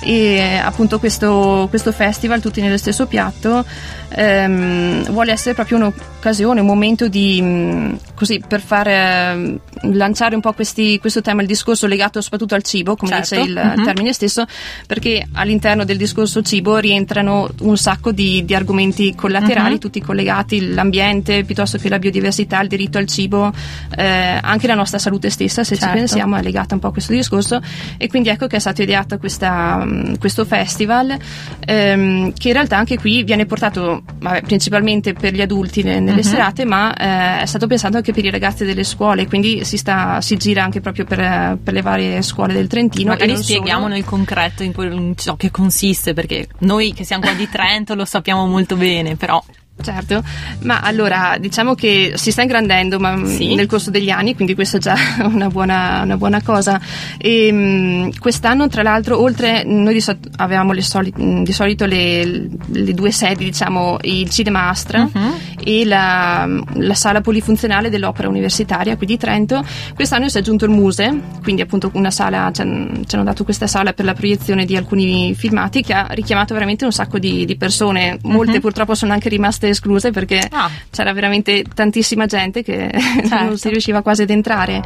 e 0.00 0.60
appunto 0.62 0.98
questo, 0.98 1.66
questo 1.68 1.92
festival 1.92 2.40
tutti 2.40 2.60
nello 2.60 2.76
stesso 2.76 3.06
piatto 3.06 3.64
ehm, 4.10 5.10
vuole 5.10 5.32
essere 5.32 5.54
proprio 5.54 5.78
un'occasione, 5.78 6.60
un 6.60 6.66
momento 6.66 7.08
di 7.08 7.40
mh, 7.42 7.98
così 8.14 8.42
per 8.46 8.60
far 8.60 8.88
ehm, 8.88 9.58
lanciare 9.82 10.34
un 10.34 10.40
po' 10.40 10.52
questi- 10.52 10.98
questo 10.98 11.20
tema, 11.20 11.40
il 11.42 11.46
discorso 11.46 11.86
legato 11.86 12.20
soprattutto 12.20 12.54
al 12.54 12.62
cibo, 12.62 12.96
come 12.96 13.12
Certo, 13.22 13.34
dice 13.36 13.48
il 13.50 13.72
mhm. 13.76 13.84
termine 13.84 14.12
stesso, 14.12 14.44
perché 14.86 15.26
all'interno 15.32 15.84
del 15.84 15.96
discorso 15.96 16.42
cibo 16.42 16.78
rientrano 16.78 17.48
un 17.60 17.76
sacco 17.76 18.12
di, 18.12 18.44
di 18.44 18.54
argomenti 18.54 19.14
collaterali, 19.14 19.74
Mhm. 19.74 19.78
tutti 19.78 20.00
collegati, 20.00 20.72
l'ambiente 20.72 21.44
piuttosto 21.44 21.78
che 21.78 21.88
la 21.88 21.98
biodiversità, 21.98 22.60
il 22.60 22.68
diritto 22.68 22.98
al 22.98 23.06
cibo, 23.06 23.52
eh, 23.96 24.38
anche 24.40 24.66
la 24.66 24.74
nostra 24.74 24.98
salute 24.98 25.30
stessa, 25.30 25.64
se 25.64 25.76
Certo. 25.76 25.92
ci 25.92 25.98
pensiamo, 25.98 26.36
è 26.36 26.42
legata 26.42 26.74
un 26.74 26.80
po' 26.80 26.88
a 26.88 26.92
questo 26.92 27.12
discorso. 27.12 27.60
E 27.96 28.08
quindi 28.08 28.28
ecco 28.28 28.46
che 28.46 28.56
è 28.56 28.60
stato 28.60 28.82
ideato 28.82 29.18
questa, 29.18 29.76
mh, 29.84 30.18
questo 30.18 30.44
festival, 30.44 31.16
ehm, 31.64 32.32
che 32.36 32.48
in 32.48 32.54
realtà 32.54 32.76
anche 32.76 32.98
qui 32.98 33.22
viene 33.22 33.46
portato 33.46 34.02
vabbè, 34.20 34.42
principalmente 34.42 35.12
per 35.12 35.34
gli 35.34 35.40
adulti 35.40 35.82
ne- 35.82 36.00
nelle 36.00 36.16
Mhm. 36.18 36.22
serate, 36.22 36.64
ma 36.64 36.94
eh, 36.94 37.42
è 37.42 37.46
stato 37.46 37.66
pensato 37.66 37.96
anche 37.96 38.12
per 38.12 38.24
i 38.24 38.30
ragazzi 38.30 38.64
delle 38.64 38.84
scuole, 38.84 39.26
quindi 39.26 39.64
si, 39.64 39.71
sta, 39.76 40.20
si 40.20 40.36
gira 40.36 40.62
anche 40.62 40.80
proprio 40.80 41.04
per, 41.04 41.58
per 41.62 41.72
le 41.74 41.82
varie 41.82 42.22
scuole 42.22 42.52
del 42.52 42.66
Trentino. 42.66 43.12
e 43.12 43.18
Magari 43.18 43.36
spieghiamo 43.36 43.88
nel 43.88 44.04
concreto 44.04 44.62
in, 44.62 44.72
quel- 44.72 44.92
in 44.92 45.16
ciò 45.16 45.36
che 45.36 45.50
consiste, 45.50 46.12
perché 46.14 46.48
noi 46.58 46.92
che 46.92 47.04
siamo 47.04 47.22
qua 47.22 47.32
di 47.32 47.48
Trento 47.48 47.94
lo 47.94 48.04
sappiamo 48.04 48.46
molto 48.46 48.76
bene, 48.76 49.16
però 49.16 49.42
Certo, 49.82 50.22
ma 50.62 50.80
allora 50.80 51.36
diciamo 51.38 51.74
che 51.74 52.12
si 52.16 52.30
sta 52.30 52.42
ingrandendo 52.42 52.98
ma, 52.98 53.16
mh, 53.16 53.26
Sì. 53.26 53.54
nel 53.54 53.66
corso 53.66 53.90
degli 53.90 54.10
anni, 54.10 54.34
quindi 54.34 54.54
questa 54.54 54.76
è 54.76 54.80
già 54.80 54.94
una 55.24 55.48
buona, 55.48 56.02
una 56.02 56.16
buona 56.16 56.40
cosa. 56.42 56.80
E, 57.18 57.50
mh, 57.52 58.18
quest'anno, 58.18 58.68
tra 58.68 58.82
l'altro, 58.82 59.20
oltre 59.20 59.64
noi 59.64 59.92
di, 59.94 60.00
so- 60.00 60.16
avevamo 60.36 60.72
le 60.72 60.82
soli- 60.82 61.12
mh, 61.14 61.42
di 61.42 61.52
solito 61.52 61.84
le, 61.84 62.24
le 62.66 62.92
due 62.94 63.10
sedi, 63.10 63.44
diciamo, 63.44 63.98
il 64.02 64.28
Cinema 64.30 64.68
Astra 64.68 65.00
Mhm. 65.12 65.32
e 65.64 65.84
la, 65.84 66.46
la 66.74 66.94
sala 66.94 67.20
polifunzionale 67.20 67.90
dell'opera 67.90 68.28
universitaria 68.28 68.96
qui 68.96 69.06
di 69.06 69.16
Trento. 69.16 69.64
Quest'anno 69.94 70.28
si 70.28 70.36
è 70.36 70.40
aggiunto 70.40 70.64
il 70.64 70.70
Muse, 70.70 71.12
quindi 71.42 71.62
appunto 71.62 71.90
una 71.94 72.10
sala, 72.10 72.50
ci 72.52 72.60
han- 72.60 73.02
ci 73.06 73.14
hanno 73.14 73.24
dato 73.24 73.44
questa 73.44 73.66
sala 73.66 73.92
per 73.92 74.04
la 74.04 74.14
proiezione 74.14 74.64
di 74.64 74.76
alcuni 74.76 75.34
filmati 75.34 75.82
che 75.82 75.92
ha 75.92 76.06
richiamato 76.10 76.54
veramente 76.54 76.84
un 76.84 76.92
sacco 76.92 77.18
di, 77.18 77.44
di 77.44 77.56
persone, 77.56 78.18
molte 78.22 78.54
Mhm. 78.54 78.60
purtroppo 78.60 78.94
sono 78.94 79.12
anche 79.12 79.28
rimaste 79.28 79.71
escluse 79.72 80.10
perché 80.10 80.46
Ah. 80.50 80.70
c'era 80.90 81.12
veramente 81.12 81.64
tantissima 81.74 82.26
gente 82.26 82.62
che 82.62 82.90
Certo. 82.92 83.34
non 83.44 83.58
si 83.58 83.68
riusciva 83.68 84.00
quasi 84.02 84.22
ad 84.22 84.30
entrare 84.30 84.82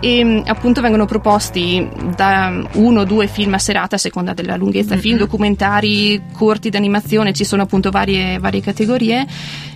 e 0.00 0.24
mh, 0.24 0.42
appunto 0.46 0.80
vengono 0.80 1.04
proposti 1.04 1.86
da 2.16 2.66
uno 2.74 3.00
o 3.00 3.04
due 3.04 3.26
film 3.26 3.54
a 3.54 3.58
serata 3.58 3.96
a 3.96 3.98
seconda 3.98 4.32
della 4.32 4.56
lunghezza 4.56 4.96
film, 4.96 5.18
documentari, 5.18 6.20
corti 6.32 6.70
d'animazione, 6.70 7.32
ci 7.32 7.44
sono 7.44 7.62
appunto 7.62 7.90
varie, 7.90 8.38
varie 8.38 8.60
categorie 8.60 9.26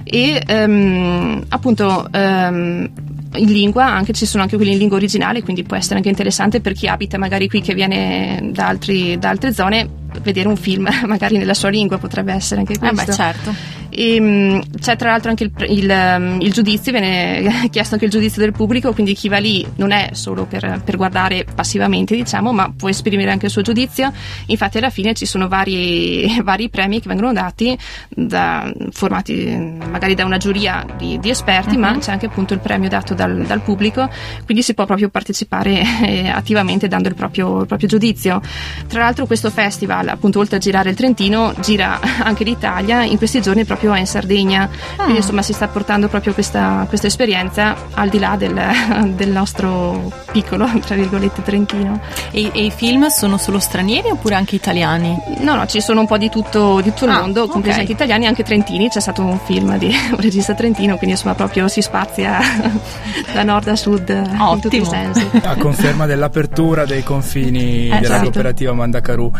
e 0.04 0.42
ehm, 0.46 1.44
appunto 1.48 2.08
ehm, 2.12 2.90
in 3.36 3.50
lingua 3.50 3.86
anche 3.86 4.12
ci 4.12 4.26
sono 4.26 4.42
anche 4.42 4.56
quelli 4.56 4.72
in 4.72 4.78
lingua 4.78 4.96
originale 4.96 5.42
quindi 5.42 5.62
può 5.64 5.76
essere 5.76 5.96
anche 5.96 6.08
interessante 6.08 6.60
per 6.60 6.72
chi 6.74 6.86
abita 6.86 7.18
magari 7.18 7.48
qui 7.48 7.60
che 7.62 7.74
viene 7.74 8.50
da, 8.52 8.68
altri- 8.68 9.18
da 9.18 9.30
altre 9.30 9.52
zone 9.52 9.88
vedere 10.22 10.46
un 10.46 10.56
film 10.56 10.88
magari 11.06 11.36
nella 11.38 11.54
sua 11.54 11.70
lingua 11.70 11.98
potrebbe 11.98 12.32
essere 12.32 12.60
anche 12.60 12.74
Eh 12.74 12.78
questo 12.78 13.04
beh, 13.06 13.12
certo. 13.12 13.54
E, 13.94 14.20
mh, 14.20 14.78
c'è 14.80 14.96
tra 14.96 15.10
l'altro 15.10 15.30
anche 15.30 15.44
il, 15.44 15.52
il, 15.68 15.88
um, 15.90 16.40
il 16.40 16.52
giudizio, 16.52 16.90
viene 16.90 17.68
chiesto 17.70 17.94
anche 17.94 18.06
il 18.06 18.10
giudizio 18.10 18.42
del 18.42 18.52
pubblico, 18.52 18.92
quindi 18.92 19.14
chi 19.14 19.28
va 19.28 19.38
lì 19.38 19.64
non 19.76 19.92
è 19.92 20.10
solo 20.12 20.46
per, 20.46 20.82
per 20.84 20.96
guardare 20.96 21.46
passivamente, 21.54 22.16
diciamo, 22.16 22.52
ma 22.52 22.72
può 22.76 22.88
esprimere 22.88 23.30
anche 23.30 23.46
il 23.46 23.52
suo 23.52 23.62
giudizio. 23.62 24.12
Infatti 24.46 24.78
alla 24.78 24.90
fine 24.90 25.14
ci 25.14 25.26
sono 25.26 25.46
vari, 25.46 26.26
vari 26.42 26.68
premi 26.68 27.00
che 27.00 27.08
vengono 27.08 27.32
dati, 27.32 27.76
da, 28.08 28.72
formati 28.90 29.46
eh, 29.46 29.58
magari 29.88 30.14
da 30.14 30.24
una 30.24 30.38
giuria 30.38 30.84
di, 30.96 31.18
di 31.20 31.30
esperti, 31.30 31.76
ma 31.76 31.96
c'è 31.98 32.10
anche 32.10 32.26
appunto 32.26 32.52
il 32.52 32.60
premio 32.60 32.88
dato 32.88 33.14
dal, 33.14 33.44
dal 33.46 33.60
pubblico, 33.60 34.10
quindi 34.44 34.62
si 34.64 34.74
può 34.74 34.86
proprio 34.86 35.08
partecipare 35.08 35.82
eh, 36.02 36.28
attivamente 36.28 36.88
dando 36.88 37.08
il 37.08 37.14
proprio, 37.14 37.60
il 37.60 37.66
proprio 37.66 37.88
giudizio. 37.88 38.40
Tra 38.88 39.00
l'altro 39.00 39.26
questo 39.26 39.50
festival, 39.50 40.08
appunto 40.08 40.40
oltre 40.40 40.56
a 40.56 40.58
girare 40.58 40.90
il 40.90 40.96
Trentino, 40.96 41.54
gira 41.60 42.00
anche 42.18 42.42
l'Italia, 42.42 43.04
in 43.04 43.18
questi 43.18 43.40
giorni 43.40 43.64
proprio 43.64 43.83
è 43.92 43.98
in 43.98 44.06
Sardegna, 44.06 44.68
quindi 44.96 45.16
insomma 45.16 45.42
si 45.42 45.52
sta 45.52 45.68
portando 45.68 46.08
proprio 46.08 46.32
questa, 46.32 46.84
questa 46.88 47.06
esperienza 47.08 47.74
al 47.94 48.08
di 48.08 48.18
là 48.18 48.36
del, 48.36 48.60
del 49.14 49.30
nostro 49.30 50.10
piccolo, 50.32 50.68
tra 50.84 50.94
virgolette, 50.94 51.42
Trentino. 51.42 52.00
E, 52.30 52.50
e 52.52 52.64
i 52.64 52.70
film 52.70 53.06
sono 53.08 53.36
solo 53.36 53.58
stranieri 53.58 54.10
oppure 54.10 54.34
anche 54.36 54.54
italiani? 54.54 55.16
No, 55.40 55.54
no, 55.54 55.66
ci 55.66 55.80
sono 55.80 56.00
un 56.00 56.06
po' 56.06 56.16
di 56.18 56.30
tutto, 56.30 56.80
di 56.80 56.90
tutto 56.90 57.04
il 57.04 57.10
Ah, 57.10 57.20
mondo, 57.20 57.46
compresi 57.46 57.76
ok. 57.76 57.80
anche 57.82 57.92
italiani, 57.92 58.26
anche 58.26 58.42
trentini, 58.42 58.88
c'è 58.88 59.00
stato 59.00 59.22
un 59.22 59.38
film 59.44 59.76
di 59.78 59.86
un 60.12 60.16
regista 60.18 60.54
trentino, 60.54 60.96
quindi 60.96 61.14
insomma 61.16 61.34
proprio 61.34 61.68
si 61.68 61.82
spazia 61.82 62.38
da 63.32 63.42
nord 63.42 63.68
a 63.68 63.76
sud 63.76 64.08
in 64.08 64.60
tutti 64.60 64.76
i 64.76 64.80
Ottimo. 64.80 64.84
sensi. 64.84 65.28
A 65.42 65.56
conferma 65.56 66.06
dell'apertura 66.06 66.84
dei 66.84 67.02
confini 67.02 67.88
Eh, 67.88 67.98
della 68.00 68.14
certo. 68.14 68.22
cooperativa 68.24 68.72
Mandacaru, 68.72 69.30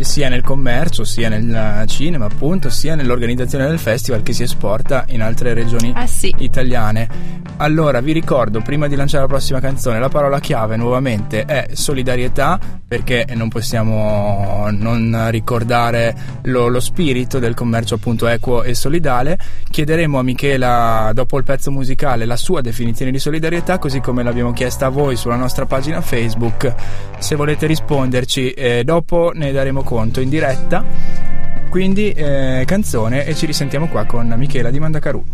sia 0.00 0.28
nel 0.28 0.42
commercio, 0.42 1.04
sia 1.04 1.28
nel 1.28 1.84
cinema, 1.86 2.26
appunto, 2.26 2.68
sia 2.70 2.94
nell'organizzazione 2.94 3.64
del 3.72 3.80
festival 3.80 4.22
che 4.22 4.32
si 4.32 4.42
esporta 4.42 5.04
in 5.08 5.22
altre 5.22 5.54
regioni 5.54 5.92
Eh 5.96 6.06
sì. 6.06 6.32
italiane. 6.38 7.40
Allora, 7.56 8.00
vi 8.00 8.12
ricordo, 8.12 8.60
prima 8.60 8.86
di 8.88 8.96
lanciare 8.96 9.22
la 9.22 9.28
prossima 9.28 9.60
canzone, 9.60 9.98
la 9.98 10.08
parola 10.08 10.40
chiave 10.40 10.76
nuovamente 10.76 11.44
è 11.44 11.68
solidarietà, 11.72 12.58
perché 12.86 13.26
non 13.34 13.48
possiamo 13.48 14.68
non 14.70 15.28
ricordare 15.30 16.14
lo, 16.42 16.68
lo 16.68 16.80
spirito 16.80 17.38
del 17.38 17.54
commercio 17.54 17.94
appunto 17.94 18.26
equo 18.26 18.62
e 18.62 18.74
solidale. 18.74 19.38
Chiederemo 19.70 20.18
a 20.18 20.22
Michela, 20.22 21.10
dopo 21.14 21.38
il 21.38 21.44
pezzo 21.44 21.70
musicale, 21.70 22.24
la 22.24 22.36
sua 22.36 22.60
definizione 22.60 23.10
di 23.10 23.18
solidarietà, 23.18 23.78
così 23.78 24.00
come 24.00 24.22
l'abbiamo 24.22 24.52
chiesta 24.52 24.86
a 24.86 24.90
voi 24.90 25.16
sulla 25.16 25.36
nostra 25.36 25.64
pagina 25.66 26.00
Facebook. 26.00 26.74
Se 27.18 27.36
volete 27.36 27.66
risponderci, 27.66 28.50
eh, 28.50 28.82
dopo 28.84 29.30
ne 29.34 29.52
daremo 29.52 29.82
conto 29.82 30.20
in 30.20 30.28
diretta. 30.28 31.31
Quindi 31.72 32.10
eh, 32.10 32.64
canzone 32.66 33.24
e 33.24 33.34
ci 33.34 33.46
risentiamo 33.46 33.88
qua 33.88 34.04
con 34.04 34.26
Michela 34.36 34.70
di 34.70 34.78
Mandacaru. 34.78 35.24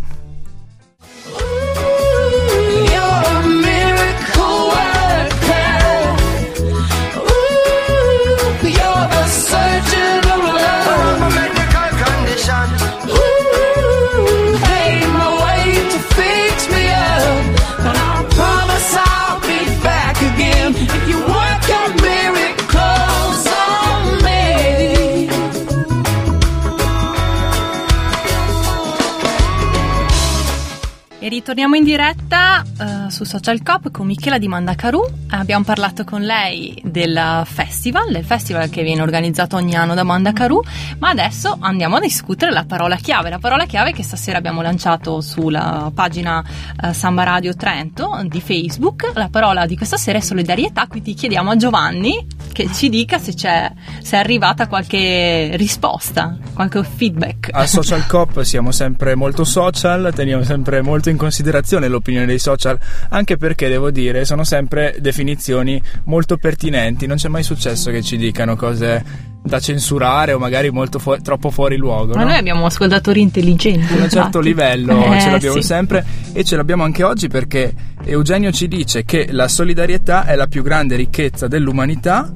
Torniamo 31.69 31.75
in 31.75 31.83
diretta 31.83 32.63
uh, 32.79 33.09
su 33.09 33.23
Social 33.25 33.61
Cop 33.61 33.91
con 33.91 34.07
Michela 34.07 34.39
di 34.39 34.47
Mandacaru. 34.47 35.05
Abbiamo 35.29 35.63
parlato 35.63 36.03
con 36.03 36.21
lei 36.21 36.81
del 36.83 37.43
festival, 37.45 38.11
del 38.11 38.23
festival 38.23 38.69
che 38.69 38.81
viene 38.81 39.01
organizzato 39.01 39.55
ogni 39.55 39.75
anno 39.75 39.93
da 39.93 40.03
Mandacaru, 40.03 40.61
ma 40.97 41.09
adesso 41.09 41.57
andiamo 41.59 41.97
a 41.97 41.99
discutere 41.99 42.51
la 42.51 42.65
parola 42.65 42.95
chiave, 42.95 43.29
la 43.29 43.37
parola 43.37 43.65
chiave 43.65 43.91
che 43.91 44.01
stasera 44.01 44.39
abbiamo 44.39 44.61
lanciato 44.61 45.21
sulla 45.21 45.91
pagina 45.93 46.43
uh, 46.81 46.91
Samba 46.91 47.23
Radio 47.23 47.53
Trento 47.55 48.19
di 48.23 48.41
Facebook. 48.41 49.11
La 49.13 49.29
parola 49.29 49.67
di 49.67 49.77
questa 49.77 49.97
sera 49.97 50.17
è 50.17 50.21
solidarietà, 50.21 50.87
quindi 50.87 51.13
chiediamo 51.13 51.51
a 51.51 51.55
Giovanni 51.55 52.25
che 52.59 52.73
ci 52.73 52.89
dica 52.89 53.19
se, 53.19 53.33
c'è, 53.33 53.71
se 54.01 54.17
è 54.17 54.19
arrivata 54.19 54.67
qualche 54.67 55.51
risposta, 55.55 56.37
qualche 56.53 56.83
feedback. 56.83 57.47
A 57.53 57.65
Social 57.65 58.05
Cop 58.07 58.41
siamo 58.41 58.73
sempre 58.73 59.15
molto 59.15 59.45
social, 59.45 60.11
teniamo 60.13 60.43
sempre 60.43 60.81
molto 60.81 61.09
in 61.09 61.15
considerazione 61.15 61.87
l'opinione 61.87 62.25
dei 62.25 62.37
social, 62.37 62.77
anche 63.11 63.37
perché 63.37 63.69
devo 63.69 63.91
dire 63.91 64.25
sono 64.25 64.43
sempre 64.43 64.97
definizioni 64.99 65.81
molto 66.05 66.35
pertinenti, 66.35 67.07
non 67.07 67.15
c'è 67.15 67.29
mai 67.29 67.43
successo 67.43 67.91
che 67.91 68.01
ci 68.01 68.17
dicano 68.17 68.57
cose 68.57 69.29
da 69.49 69.59
censurare 69.59 70.31
o 70.31 70.39
magari 70.39 70.69
molto 70.69 70.99
fu- 70.99 71.17
troppo 71.21 71.49
fuori 71.49 71.75
luogo. 71.75 72.13
Ma 72.13 72.21
no? 72.21 72.29
noi 72.29 72.37
abbiamo 72.37 72.65
ascoltatori 72.65 73.19
intelligenti. 73.19 73.93
Ad 73.93 73.99
un 73.99 74.09
certo 74.09 74.39
livello 74.39 74.97
Eh, 75.09 75.19
ce 75.19 75.31
l'abbiamo 75.31 75.59
sì. 75.59 75.63
sempre 75.63 76.05
e 76.33 76.43
ce 76.43 76.55
l'abbiamo 76.55 76.83
anche 76.83 77.03
oggi 77.03 77.27
perché 77.27 77.73
Eugenio 78.05 78.51
ci 78.51 78.67
dice 78.67 79.03
che 79.03 79.27
la 79.31 79.47
solidarietà 79.47 80.25
è 80.25 80.35
la 80.35 80.47
più 80.47 80.61
grande 80.61 80.95
ricchezza 80.95 81.47
dell'umanità, 81.47 82.31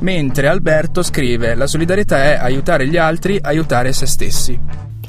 mentre 0.00 0.48
Alberto 0.48 1.02
scrive 1.02 1.54
la 1.54 1.66
solidarietà 1.66 2.24
è 2.24 2.38
aiutare 2.40 2.88
gli 2.88 2.96
altri, 2.96 3.38
aiutare 3.40 3.92
se 3.92 4.06
stessi. 4.06 4.58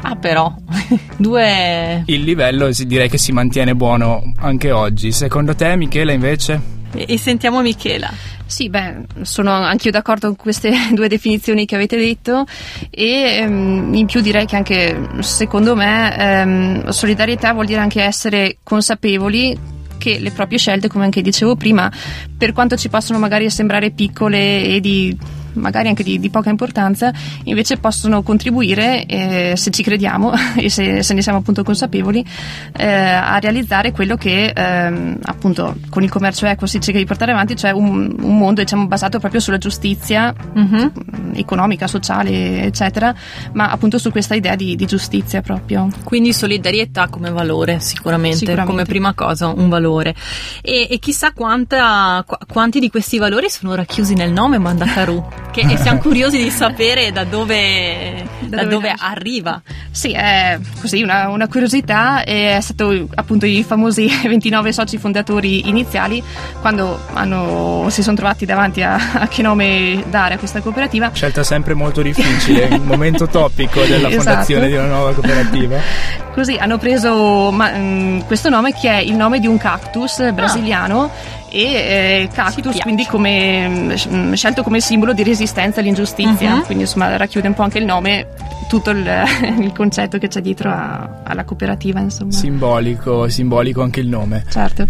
Ah, 0.01 0.15
però, 0.15 0.53
due. 1.17 2.03
Il 2.05 2.21
livello 2.21 2.69
direi 2.71 3.09
che 3.09 3.17
si 3.17 3.31
mantiene 3.31 3.75
buono 3.75 4.31
anche 4.37 4.71
oggi. 4.71 5.11
Secondo 5.11 5.55
te, 5.55 5.75
Michela, 5.75 6.11
invece? 6.11 6.61
E 6.97 7.05
e 7.07 7.17
sentiamo 7.17 7.61
Michela. 7.61 8.11
Sì, 8.45 8.69
beh, 8.69 9.23
sono 9.23 9.51
anch'io 9.51 9.91
d'accordo 9.91 10.27
con 10.27 10.35
queste 10.35 10.71
due 10.93 11.07
definizioni 11.07 11.65
che 11.65 11.75
avete 11.75 11.97
detto 11.97 12.45
e 12.89 13.37
ehm, 13.39 13.93
in 13.93 14.05
più 14.05 14.21
direi 14.21 14.45
che 14.45 14.55
anche 14.55 15.09
secondo 15.19 15.75
me 15.75 16.15
ehm, 16.15 16.89
solidarietà 16.89 17.53
vuol 17.53 17.65
dire 17.65 17.79
anche 17.79 18.01
essere 18.01 18.57
consapevoli 18.63 19.73
che 19.97 20.19
le 20.19 20.31
proprie 20.31 20.59
scelte, 20.59 20.87
come 20.87 21.05
anche 21.05 21.21
dicevo 21.21 21.55
prima, 21.55 21.91
per 22.37 22.53
quanto 22.53 22.75
ci 22.75 22.89
possono 22.89 23.17
magari 23.17 23.49
sembrare 23.49 23.91
piccole 23.91 24.63
e 24.63 24.79
di 24.79 25.17
magari 25.55 25.87
anche 25.89 26.03
di, 26.03 26.19
di 26.19 26.29
poca 26.29 26.49
importanza, 26.49 27.11
invece 27.43 27.77
possono 27.77 28.21
contribuire, 28.23 29.05
eh, 29.05 29.53
se 29.55 29.71
ci 29.71 29.83
crediamo 29.83 30.31
e 30.55 30.69
se, 30.69 31.03
se 31.03 31.13
ne 31.13 31.21
siamo 31.21 31.39
appunto 31.39 31.63
consapevoli, 31.63 32.23
eh, 32.77 32.85
a 32.87 33.37
realizzare 33.39 33.91
quello 33.91 34.15
che 34.15 34.51
ehm, 34.55 35.19
appunto 35.23 35.75
con 35.89 36.03
il 36.03 36.09
commercio 36.09 36.45
equo 36.45 36.67
si 36.67 36.79
cerca 36.79 36.99
di 36.99 37.05
portare 37.05 37.31
avanti, 37.31 37.55
cioè 37.55 37.71
un, 37.71 38.15
un 38.19 38.37
mondo 38.37 38.61
diciamo, 38.61 38.87
basato 38.87 39.19
proprio 39.19 39.39
sulla 39.41 39.57
giustizia 39.57 40.33
Mhm. 40.53 40.91
mh, 40.93 41.31
economica, 41.35 41.87
sociale, 41.87 42.63
eccetera, 42.63 43.13
ma 43.53 43.69
appunto 43.69 43.97
su 43.97 44.11
questa 44.11 44.35
idea 44.35 44.55
di, 44.55 44.75
di 44.75 44.85
giustizia 44.85 45.41
proprio. 45.41 45.87
Quindi 46.03 46.33
solidarietà 46.33 47.07
come 47.07 47.29
valore, 47.31 47.79
sicuramente, 47.79 48.37
Sicuramente. 48.37 48.71
come 48.71 48.83
prima 48.85 49.13
cosa, 49.13 49.47
un 49.47 49.69
valore. 49.69 50.15
E, 50.61 50.87
e 50.89 50.99
chissà 50.99 51.31
quanta, 51.33 52.23
qu- 52.25 52.45
quanti 52.51 52.79
di 52.79 52.89
questi 52.89 53.17
valori 53.17 53.49
sono 53.49 53.75
racchiusi 53.75 54.13
nel 54.13 54.31
nome 54.31 54.57
Mandakaru, 54.57 55.25
che 55.55 55.61
e 55.73 55.77
siamo 55.77 55.99
curiosi 55.99 56.37
di 56.37 56.49
sapere 56.49 57.13
da 57.13 57.23
dove, 57.23 58.27
da 58.41 58.57
dove 58.63 58.69
dove 58.69 58.89
nasce. 58.89 59.05
arriva. 59.05 59.61
Sì, 59.89 60.11
è 60.11 60.59
così 60.81 61.01
una, 61.01 61.29
una 61.29 61.47
curiosità, 61.47 62.23
è 62.25 62.57
stato 62.61 63.07
appunto 63.15 63.45
i 63.45 63.63
famosi 63.63 64.09
29 64.27 64.73
soci 64.73 64.97
fondatori 64.97 65.69
iniziali 65.69 66.21
quando 66.59 66.99
hanno- 67.13 67.85
si 67.89 68.03
sono 68.03 68.17
trovati 68.17 68.45
davanti 68.45 68.81
a, 68.81 68.97
a 69.13 69.27
che 69.29 69.41
nome 69.41 70.03
dare 70.09 70.33
a 70.33 70.37
questa 70.37 70.59
cooperativa. 70.59 71.11
Scelta 71.13 71.43
sempre 71.43 71.73
molto 71.73 72.01
difficile, 72.01 72.65
il 72.65 72.81
momento 72.83 73.27
topico 73.27 73.79
della 73.83 74.09
Esatto. 74.09 74.23
fondazione 74.23 74.67
di 74.67 74.73
una 74.73 74.87
nuova 74.87 75.13
cooperativa. 75.13 75.77
Così 76.33 76.55
hanno 76.57 76.77
preso 76.77 77.49
ma, 77.51 77.69
mh, 77.71 78.25
questo 78.25 78.49
nome 78.49 78.73
che 78.73 78.89
è 78.89 78.97
il 78.97 79.15
nome 79.15 79.39
di 79.39 79.47
un 79.47 79.57
cactus 79.57 80.31
brasiliano 80.33 81.09
e 81.55 81.73
eh, 82.23 82.27
Ci 82.29 82.35
cactus 82.35 82.79
quindi 82.81 83.05
come, 83.05 83.67
mh, 83.95 84.33
scelto 84.33 84.61
come 84.61 84.81
simbolo 84.81 85.13
di 85.13 85.23
resistenza 85.23 85.79
all'ingiustizia, 85.79 86.55
Mhm. 86.55 86.63
quindi 86.65 86.83
insomma 86.83 87.15
racchiude 87.15 87.47
un 87.47 87.53
po' 87.53 87.61
anche 87.63 87.77
il 87.77 87.85
nome, 87.85 88.27
tutto 88.67 88.89
il, 88.89 89.05
il 89.59 89.71
concetto 89.73 90.17
che 90.17 90.27
c'è 90.27 90.41
dietro 90.41 90.69
a- 90.69 91.21
alla 91.23 91.45
cooperativa 91.45 91.99
insomma. 92.01 92.31
Simbolico, 92.31 93.29
simbolico 93.29 93.81
anche 93.81 94.01
il 94.01 94.07
nome. 94.07 94.43
Certo. 94.49 94.85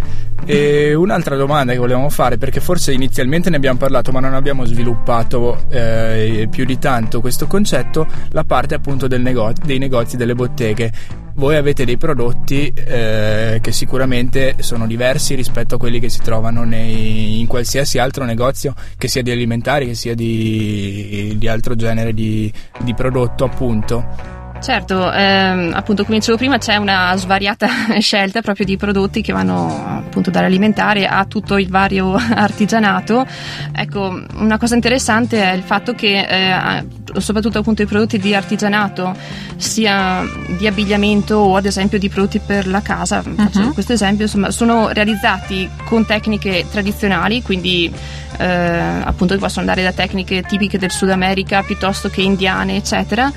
E 0.45 0.93
un'altra 0.93 1.35
domanda 1.35 1.71
che 1.71 1.77
volevamo 1.79 2.09
fare, 2.09 2.37
perché 2.37 2.59
forse 2.59 2.91
inizialmente 2.93 3.49
ne 3.49 3.55
abbiamo 3.57 3.77
parlato, 3.77 4.11
ma 4.11 4.19
non 4.19 4.33
abbiamo 4.33 4.65
sviluppato 4.65 5.65
eh, 5.69 6.47
più 6.49 6.65
di 6.65 6.77
tanto 6.79 7.21
questo 7.21 7.47
concetto, 7.47 8.07
la 8.31 8.43
parte 8.43 8.75
appunto 8.75 9.07
del 9.07 9.21
nego- 9.21 9.53
dei 9.63 9.77
negozi, 9.77 10.17
delle 10.17 10.33
botteghe. 10.35 10.91
Voi 11.37 11.57
avete 11.57 11.83
dei 11.83 11.97
prodotti 11.97 12.71
eh, 12.73 13.59
che 13.61 13.71
sicuramente 13.73 14.55
sono 14.59 14.87
diversi 14.87 15.35
rispetto 15.35 15.75
a 15.75 15.77
quelli 15.77 15.99
che 15.99 16.07
si 16.07 16.21
trovano 16.21 16.63
nei- 16.63 17.41
in 17.41 17.47
qualsiasi 17.47 17.97
altro 17.97 18.23
negozio, 18.23 18.73
che 18.97 19.09
sia 19.09 19.21
di 19.21 19.31
alimentari, 19.31 19.85
che 19.85 19.95
sia 19.95 20.15
di, 20.15 21.35
di 21.37 21.47
altro 21.49 21.75
genere 21.75 22.13
di, 22.13 22.51
di 22.79 22.93
prodotto, 22.93 23.43
appunto. 23.43 24.34
Certo, 24.61 25.11
ehm, 25.11 25.73
appunto 25.75 26.05
come 26.05 26.17
dicevo 26.17 26.37
prima 26.37 26.57
c'è 26.57 26.77
una 26.77 27.13
svariata 27.17 27.67
scelta 27.99 28.41
proprio 28.41 28.65
di 28.65 28.77
prodotti 28.77 29.21
che 29.21 29.31
vanno 29.31 30.01
appunto 30.05 30.31
dall'alimentare 30.31 31.05
a 31.05 31.25
tutto 31.25 31.57
il 31.57 31.67
vario 31.69 32.13
artigianato. 32.33 33.25
Ecco, 33.71 34.23
una 34.35 34.57
cosa 34.57 34.73
interessante 34.75 35.43
è 35.43 35.53
il 35.53 35.61
fatto 35.61 35.93
che 35.93 36.19
eh, 36.27 36.85
soprattutto 37.19 37.59
appunto 37.59 37.83
i 37.83 37.85
prodotti 37.85 38.17
di 38.17 38.33
artigianato, 38.33 39.15
sia 39.57 40.23
di 40.57 40.65
abbigliamento 40.65 41.35
o 41.35 41.55
ad 41.57 41.65
esempio 41.65 41.99
di 41.99 42.09
prodotti 42.09 42.39
per 42.39 42.65
la 42.67 42.81
casa, 42.81 43.21
faccio 43.21 43.59
Mhm. 43.59 43.73
questo 43.73 43.93
esempio, 43.93 44.25
insomma, 44.25 44.49
sono 44.51 44.89
realizzati 44.89 45.69
con 45.83 46.05
tecniche 46.05 46.65
tradizionali, 46.71 47.41
quindi 47.43 47.91
eh, 48.37 48.45
appunto 48.45 49.33
che 49.33 49.39
possono 49.39 49.61
andare 49.61 49.81
da 49.81 49.93
tecniche 49.93 50.41
tipiche 50.41 50.77
del 50.77 50.91
Sud 50.91 51.09
America 51.09 51.61
piuttosto 51.63 52.09
che 52.09 52.21
indiane, 52.21 52.75
eccetera. 52.75 53.31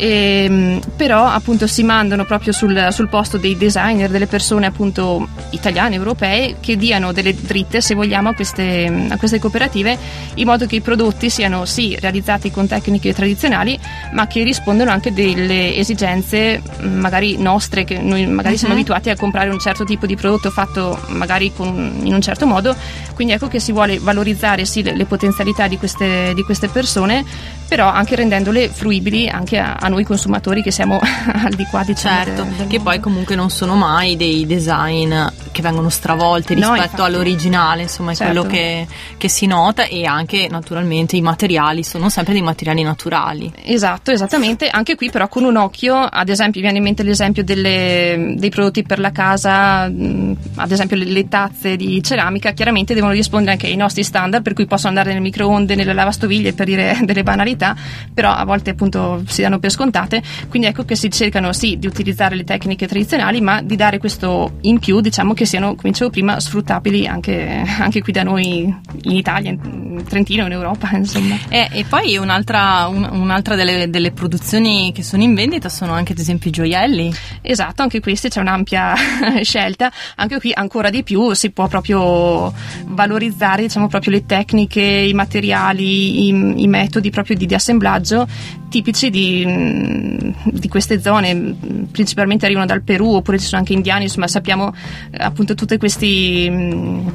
E, 0.00 0.80
però 0.96 1.26
appunto 1.26 1.66
si 1.66 1.82
mandano 1.82 2.24
proprio 2.24 2.52
sul, 2.52 2.88
sul 2.92 3.08
posto 3.08 3.36
dei 3.36 3.56
designer, 3.56 4.08
delle 4.10 4.28
persone 4.28 4.66
appunto 4.66 5.28
italiane, 5.50 5.96
europee, 5.96 6.56
che 6.60 6.76
diano 6.76 7.12
delle 7.12 7.34
dritte, 7.34 7.80
se 7.80 7.94
vogliamo, 7.94 8.28
a 8.28 8.34
queste, 8.34 9.06
a 9.10 9.16
queste 9.16 9.40
cooperative, 9.40 9.98
in 10.34 10.46
modo 10.46 10.66
che 10.66 10.76
i 10.76 10.80
prodotti 10.80 11.28
siano 11.30 11.64
sì 11.64 11.96
realizzati 11.98 12.50
con 12.52 12.68
tecniche 12.68 13.12
tradizionali, 13.12 13.78
ma 14.12 14.28
che 14.28 14.44
rispondano 14.44 14.90
anche 14.92 15.12
delle 15.12 15.74
esigenze 15.76 16.62
mh, 16.80 16.86
magari 16.86 17.36
nostre, 17.36 17.82
che 17.84 17.98
noi 17.98 18.24
magari 18.26 18.56
siamo 18.56 18.74
Mhm. 18.74 18.80
abituati 18.80 19.10
a 19.10 19.16
comprare 19.16 19.50
un 19.50 19.58
certo 19.58 19.82
tipo 19.84 20.06
di 20.06 20.14
prodotto 20.14 20.50
fatto 20.50 20.98
magari 21.08 21.52
con- 21.52 22.00
in 22.04 22.14
un 22.14 22.20
certo 22.20 22.46
modo, 22.46 22.76
quindi 23.18 23.34
ecco 23.34 23.48
che 23.48 23.58
si 23.58 23.72
vuole 23.72 23.98
valorizzare 23.98 24.64
sì 24.64 24.80
le, 24.84 24.94
le 24.94 25.04
potenzialità 25.04 25.66
di 25.66 25.76
queste, 25.76 26.30
di 26.36 26.42
queste 26.44 26.68
persone, 26.68 27.24
però 27.66 27.88
anche 27.88 28.14
rendendole 28.14 28.68
fruibili 28.68 29.28
anche 29.28 29.58
a, 29.58 29.72
a 29.74 29.88
noi 29.88 30.04
consumatori 30.04 30.62
che 30.62 30.70
siamo 30.70 31.00
al 31.02 31.52
di 31.52 31.64
qua 31.64 31.82
diciamo, 31.82 32.14
Certo, 32.24 32.42
del- 32.44 32.52
del 32.52 32.66
che 32.68 32.76
poi 32.76 32.84
mondo. 32.84 33.00
comunque 33.00 33.34
non 33.34 33.50
sono 33.50 33.74
mai 33.74 34.16
dei 34.16 34.46
design 34.46 35.12
che 35.50 35.62
vengono 35.62 35.88
stravolti 35.88 36.54
No, 36.54 36.72
rispetto 36.72 36.82
infatti. 36.82 37.00
all'originale, 37.02 37.82
insomma 37.82 38.12
è 38.12 38.14
Certo. 38.14 38.32
quello 38.32 38.48
che, 38.54 38.86
che 39.16 39.28
si 39.28 39.46
nota 39.46 39.84
e 39.84 40.04
anche 40.04 40.48
naturalmente 40.50 41.16
i 41.16 41.20
materiali 41.20 41.82
sono 41.82 42.08
sempre 42.08 42.32
dei 42.32 42.42
materiali 42.42 42.82
naturali. 42.82 43.52
Esatto, 43.64 44.10
esattamente. 44.10 44.68
Anche 44.68 44.94
qui, 44.94 45.10
però, 45.10 45.28
con 45.28 45.44
un 45.44 45.56
occhio, 45.56 45.96
ad 45.96 46.28
esempio, 46.28 46.60
viene 46.60 46.78
in 46.78 46.82
mente 46.84 47.02
l'esempio 47.02 47.44
delle- 47.44 48.34
dei 48.36 48.50
prodotti 48.50 48.82
per 48.82 48.98
la 48.98 49.10
casa, 49.12 49.82
ad 49.82 50.70
esempio 50.70 50.96
le, 50.96 51.04
le 51.04 51.28
tazze 51.28 51.76
di 51.76 52.02
ceramica, 52.02 52.52
chiaramente 52.52 52.94
devono 52.94 53.12
rispondere 53.12 53.52
anche 53.52 53.66
ai 53.66 53.76
nostri 53.76 54.02
standard, 54.04 54.42
per 54.42 54.52
cui 54.54 54.66
possono 54.66 54.88
andare 54.96 55.12
nel 55.12 55.22
microonde, 55.22 55.74
nelle 55.74 55.92
lavastoviglie, 55.92 56.52
per 56.52 56.66
dire 56.66 56.98
delle 57.04 57.22
banalità, 57.22 57.76
però 58.12 58.32
a 58.32 58.44
volte 58.44 58.70
appunto 58.70 59.22
si 59.26 59.42
danno 59.42 59.58
per 59.58 59.70
scontate. 59.70 60.22
Quindi 60.48 60.68
ecco 60.68 60.84
che 60.84 60.94
si 60.96 61.10
cercano 61.10 61.52
sì 61.52 61.78
di 61.78 61.86
utilizzare 61.86 62.34
le 62.36 62.44
tecniche 62.44 62.86
tradizionali, 62.86 63.40
ma 63.40 63.62
di 63.62 63.76
dare 63.76 63.98
questo 63.98 64.52
in 64.62 64.78
più, 64.78 65.00
diciamo 65.00 65.34
che 65.38 65.46
siano, 65.46 65.76
come 65.76 65.92
dicevo 65.92 66.10
prima, 66.10 66.40
sfruttabili 66.40 67.06
anche, 67.06 67.62
anche 67.78 68.02
qui 68.02 68.12
da 68.12 68.24
noi 68.24 68.62
in 69.02 69.14
Italia, 69.14 69.52
in 69.52 70.02
Trentino, 70.04 70.44
in 70.46 70.52
Europa, 70.52 70.90
insomma. 70.96 71.36
Eh, 71.48 71.68
e 71.70 71.84
poi 71.84 72.16
un'altra, 72.16 72.88
un, 72.88 73.08
un'altra 73.08 73.54
delle, 73.54 73.88
delle, 73.88 74.10
produzioni 74.10 74.90
che 74.92 75.04
sono 75.04 75.22
in 75.22 75.34
vendita 75.34 75.68
sono 75.68 75.92
anche 75.92 76.12
ad 76.12 76.18
esempio 76.18 76.50
i 76.50 76.52
gioielli. 76.52 77.14
Esatto, 77.40 77.82
anche 77.82 78.00
questi 78.00 78.28
c'è 78.28 78.40
un'ampia 78.40 78.94
scelta, 79.42 79.92
anche 80.16 80.40
qui 80.40 80.50
ancora 80.52 80.90
di 80.90 81.04
più 81.04 81.32
si 81.34 81.50
può 81.50 81.68
proprio 81.68 82.52
valorizzare 82.86 83.62
diciamo 83.62 83.86
proprio 83.86 84.10
le 84.10 84.26
tecniche, 84.26 84.82
i 84.82 85.12
materiali, 85.12 86.26
i, 86.26 86.62
i 86.62 86.66
metodi 86.66 87.10
proprio 87.10 87.36
di, 87.36 87.46
di 87.46 87.54
assemblaggio 87.54 88.26
tipici 88.68 89.10
di, 89.10 90.34
di, 90.44 90.68
queste 90.68 91.00
zone, 91.00 91.56
principalmente 91.90 92.44
arrivano 92.44 92.66
dal 92.66 92.82
Perù 92.82 93.14
oppure 93.14 93.38
ci 93.38 93.46
sono 93.46 93.60
anche 93.60 93.72
indiani, 93.72 94.04
insomma 94.04 94.28
sappiamo 94.28 94.74
eh, 95.10 95.27
appunto 95.28 95.54
tutti 95.54 95.76
questi, 95.78 96.48
mm, 96.50 97.08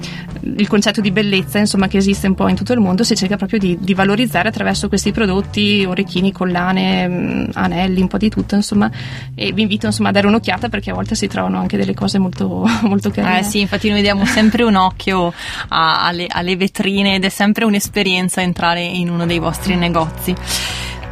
il 0.58 0.68
concetto 0.68 1.02
di 1.02 1.12
bellezza 1.12 1.60
insomma 1.60 1.88
che 1.88 1.98
esiste 1.98 2.28
un 2.28 2.36
po' 2.36 2.48
in 2.48 2.56
tutto 2.56 2.74
il 2.74 2.80
mondo, 2.80 3.04
si 3.04 3.16
cerca 3.16 3.36
proprio 3.36 3.60
di, 3.60 3.78
di 3.80 3.94
valorizzare 3.94 4.48
attraverso 4.48 4.88
questi 4.88 5.12
prodotti, 5.12 5.86
orecchini, 5.88 6.32
collane, 6.32 7.08
mm, 7.08 7.50
anelli, 7.54 8.02
un 8.02 8.08
po' 8.08 8.18
di 8.18 8.30
tutto 8.30 8.56
insomma 8.56 8.90
e 9.36 9.52
vi 9.52 9.62
invito 9.62 9.88
insomma 9.88 10.10
a 10.10 10.12
dare 10.12 10.28
un'occhiata 10.28 10.70
perché 10.70 10.92
a 10.92 10.94
volte 10.94 11.16
si 11.16 11.28
trovano 11.28 11.60
anche 11.60 11.78
delle 11.78 11.94
cose 11.94 12.18
molto, 12.20 12.68
molto 12.84 13.10
carine. 13.10 13.40
Eh 13.40 13.44
sì, 13.44 13.60
infatti 13.60 13.90
noi 13.90 14.02
diamo 14.02 14.26
sempre 14.26 14.64
un 14.64 14.76
occhio 14.76 15.34
a, 15.68 16.06
alle, 16.06 16.28
alle 16.30 16.56
vetrine 16.56 17.16
ed 17.16 17.26
è 17.26 17.30
sempre 17.30 17.66
un'esperienza 17.66 18.42
entrare 18.42 18.82
in 18.82 19.10
uno 19.10 19.26
dei 19.26 19.40
vostri 19.40 19.76
negozi. 19.76 20.36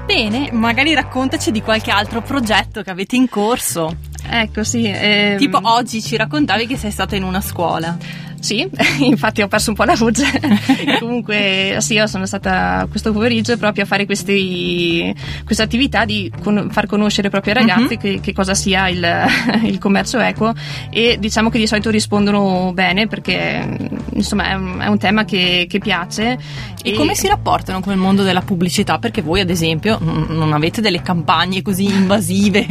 Bene, 0.06 0.50
magari 0.52 0.94
raccontaci 0.94 1.52
di 1.52 1.62
qualche 1.62 1.90
altro 1.90 2.22
progetto 2.22 2.82
che 2.82 2.90
avete 2.90 3.16
in 3.16 3.30
corso. 3.30 3.96
Ecco, 4.30 4.64
sì. 4.64 4.84
Ehm... 4.86 5.38
Tipo 5.38 5.60
oggi 5.64 6.02
ci 6.02 6.16
raccontavi 6.16 6.68
che 6.68 6.78
sei 6.78 6.92
stata 6.92 7.16
in 7.16 7.24
una 7.24 7.42
scuola. 7.42 7.98
Sì, 8.42 8.68
infatti 9.06 9.42
ho 9.44 9.48
perso 9.48 9.70
un 9.70 9.76
po' 9.76 9.84
la 9.84 9.96
voce. 9.96 10.26
Comunque, 11.00 11.78
sì, 11.80 11.94
io 11.94 12.08
sono 12.08 12.26
stata 12.26 12.88
questo 12.90 13.14
pomeriggio 13.14 13.56
proprio 13.56 13.84
a 13.84 13.88
fare 13.88 14.06
questi, 14.06 15.14
questa 15.46 15.64
attività 15.64 16.06
di 16.06 16.30
con, 16.42 16.70
far 16.72 16.88
conoscere 16.88 17.30
proprio 17.30 17.54
ai 17.54 17.60
ragazzi 17.60 17.94
uh-huh. 17.94 18.00
che, 18.00 18.20
che, 18.20 18.34
cosa 18.34 18.56
sia 18.56 18.90
il, 18.90 19.08
il, 19.64 19.78
commercio 19.78 20.20
equo 20.20 20.54
e 20.90 21.18
diciamo 21.20 21.50
che 21.50 21.60
di 21.60 21.68
solito 21.68 21.92
rispondono 21.92 22.72
bene 22.74 23.08
perché 23.08 23.78
insomma 24.14 24.50
è 24.50 24.54
un, 24.54 24.80
è 24.80 24.88
un 24.88 24.98
tema 24.98 25.24
che, 25.24 25.68
che 25.70 25.78
piace. 25.78 26.38
E, 26.82 26.92
e, 26.92 26.94
come 26.94 27.14
si 27.14 27.28
rapportano 27.28 27.80
con 27.80 27.94
il 27.94 28.00
mondo 28.00 28.24
della 28.24 28.42
pubblicità? 28.42 28.98
Perché 28.98 29.22
voi, 29.22 29.40
ad 29.40 29.52
esempio, 29.52 30.00
non 30.02 30.52
avete 30.52 30.82
delle 30.82 31.04
campagne 31.04 31.62
così 31.62 31.86
invasive 31.86 32.66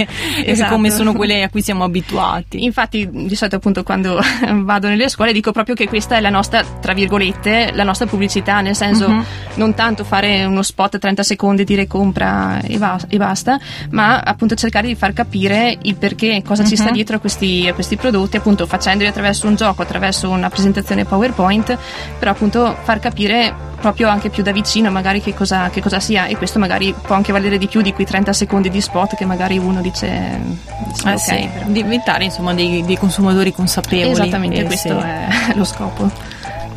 esatto. 0.45 0.75
come 0.75 0.91
sono 0.91 1.13
quelle 1.13 1.45
a 1.45 1.49
cui 1.49 1.63
siamo 1.63 1.85
abituati. 1.85 2.65
Infatti, 2.65 3.09
di 3.09 3.37
solito, 3.37 3.57
appunto, 3.57 3.85
quando 3.85 4.19
vado 4.65 4.89
nelle 4.89 5.09
scuole 5.09 5.33
dico 5.33 5.53
proprio 5.53 5.60
che 5.75 5.89
questa 5.89 6.17
è 6.17 6.21
la 6.21 6.31
nostra, 6.31 6.63
tra 6.63 6.93
virgolette, 6.93 7.71
la 7.75 7.85
nostra 7.85 8.07
pubblicità, 8.07 8.61
nel 8.61 8.75
senso 8.75 9.07
uh-huh. 9.07 9.25
non 9.55 9.75
tanto 9.75 10.05
fare 10.05 10.45
uno 10.45 10.63
spot 10.63 10.99
30 10.99 11.23
secondi, 11.23 11.65
dire 11.65 11.87
compra 11.87 12.61
e, 12.61 12.79
va- 12.79 13.01
e, 13.09 13.17
basta, 13.17 13.59
ma 13.91 14.21
appunto 14.21 14.55
cercare 14.55 14.87
di 14.87 14.95
far 14.95 15.13
capire 15.13 15.77
il 15.83 15.97
perché, 15.97 16.43
cosa 16.45 16.63
uh-huh. 16.63 16.69
ci 16.69 16.77
sta 16.77 16.87
mhm. 16.87 16.93
dietro 16.93 17.17
a 17.17 17.19
questi, 17.19 17.67
a 17.69 17.75
questi 17.75 17.97
prodotti, 17.97 18.37
appunto 18.37 18.67
facendoli 18.67 19.09
attraverso 19.09 19.47
un 19.47 19.55
gioco, 19.55 19.83
attraverso 19.83 20.29
una 20.31 20.49
presentazione 20.49 21.05
PowerPoint, 21.05 21.77
però 22.19 22.31
appunto 22.31 22.77
far 22.83 22.99
capire 23.01 23.69
proprio 23.81 24.09
anche 24.09 24.31
più 24.31 24.43
da 24.43 24.53
vicino 24.53 24.91
magari 24.91 25.21
che 25.21 25.35
cosa, 25.35 25.71
che 25.71 25.81
cosa, 25.81 25.99
sia 25.99 26.27
e 26.27 26.37
questo 26.37 26.59
magari 26.59 26.95
può 27.01 27.15
anche 27.17 27.33
valere 27.33 27.59
di 27.59 27.67
più 27.67 27.81
di 27.81 27.93
quei 27.93 28.07
30 28.07 28.33
secondi 28.33 28.71
di 28.71 28.81
spot 28.81 29.17
che 29.17 29.25
magari 29.25 29.59
uno 29.59 29.81
dice, 29.81 30.41
dice 30.87 31.09
eh 31.09 31.13
okay, 31.13 31.51
sì, 31.65 31.73
diventare 31.73 32.25
insomma 32.25 32.55
dei, 32.55 32.85
dei, 32.85 32.97
consumatori 32.97 33.53
consapevoli 33.53 34.11
esattamente 34.11 34.65
questo 34.65 35.01
sì. 35.01 35.07
è 35.07 35.55
lo 35.55 35.65
scopo 35.65 36.11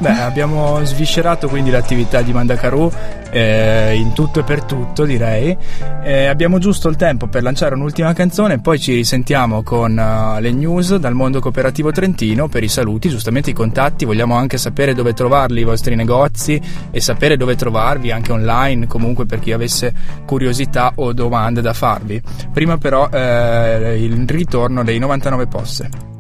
Beh, 0.04 0.20
abbiamo 0.20 0.84
sviscerato 0.84 1.48
quindi 1.48 1.70
l'attività 1.70 2.22
di 2.22 2.34
Mandacaru 2.34 2.92
eh, 3.32 3.94
in 3.96 4.12
tutto 4.12 4.42
e 4.42 4.44
per 4.44 4.64
tutto, 4.64 5.06
direi. 5.06 5.58
Eh, 6.04 6.26
abbiamo 6.26 6.60
giusto 6.60 6.90
il 6.90 6.98
tempo 6.98 7.28
per 7.28 7.42
lanciare 7.42 7.76
un'ultima 7.76 8.12
canzone, 8.12 8.60
poi 8.60 8.82
ci 8.82 8.96
risentiamo 8.96 9.64
con 9.64 9.92
uh, 9.92 10.42
le 10.42 10.52
news 10.52 10.98
dal 10.98 11.14
mondo 11.14 11.40
cooperativo 11.40 11.92
trentino 11.92 12.50
per 12.50 12.64
i 12.64 12.68
saluti, 12.68 13.08
giustamente 13.08 13.52
i 13.52 13.54
contatti. 13.54 14.04
Vogliamo 14.04 14.36
anche 14.36 14.58
sapere 14.58 14.94
dove 14.94 15.14
trovarli 15.14 15.62
i 15.62 15.64
vostri 15.64 15.96
negozi 15.96 16.62
e 16.92 17.00
sapere 17.00 17.38
dove 17.38 17.56
trovarvi 17.56 18.12
anche 18.12 18.34
online, 18.34 18.88
comunque 18.88 19.26
per 19.26 19.40
chi 19.40 19.54
avesse 19.54 19.94
curiosità 20.26 20.92
o 20.96 21.14
domande 21.14 21.62
da 21.62 21.72
farvi. 21.72 22.22
Prima 22.52 22.78
però 22.78 23.08
eh, 23.10 24.04
il 24.04 24.28
ritorno 24.28 24.84
dei 24.84 25.00
99 25.00 25.48
posse. 25.48 26.13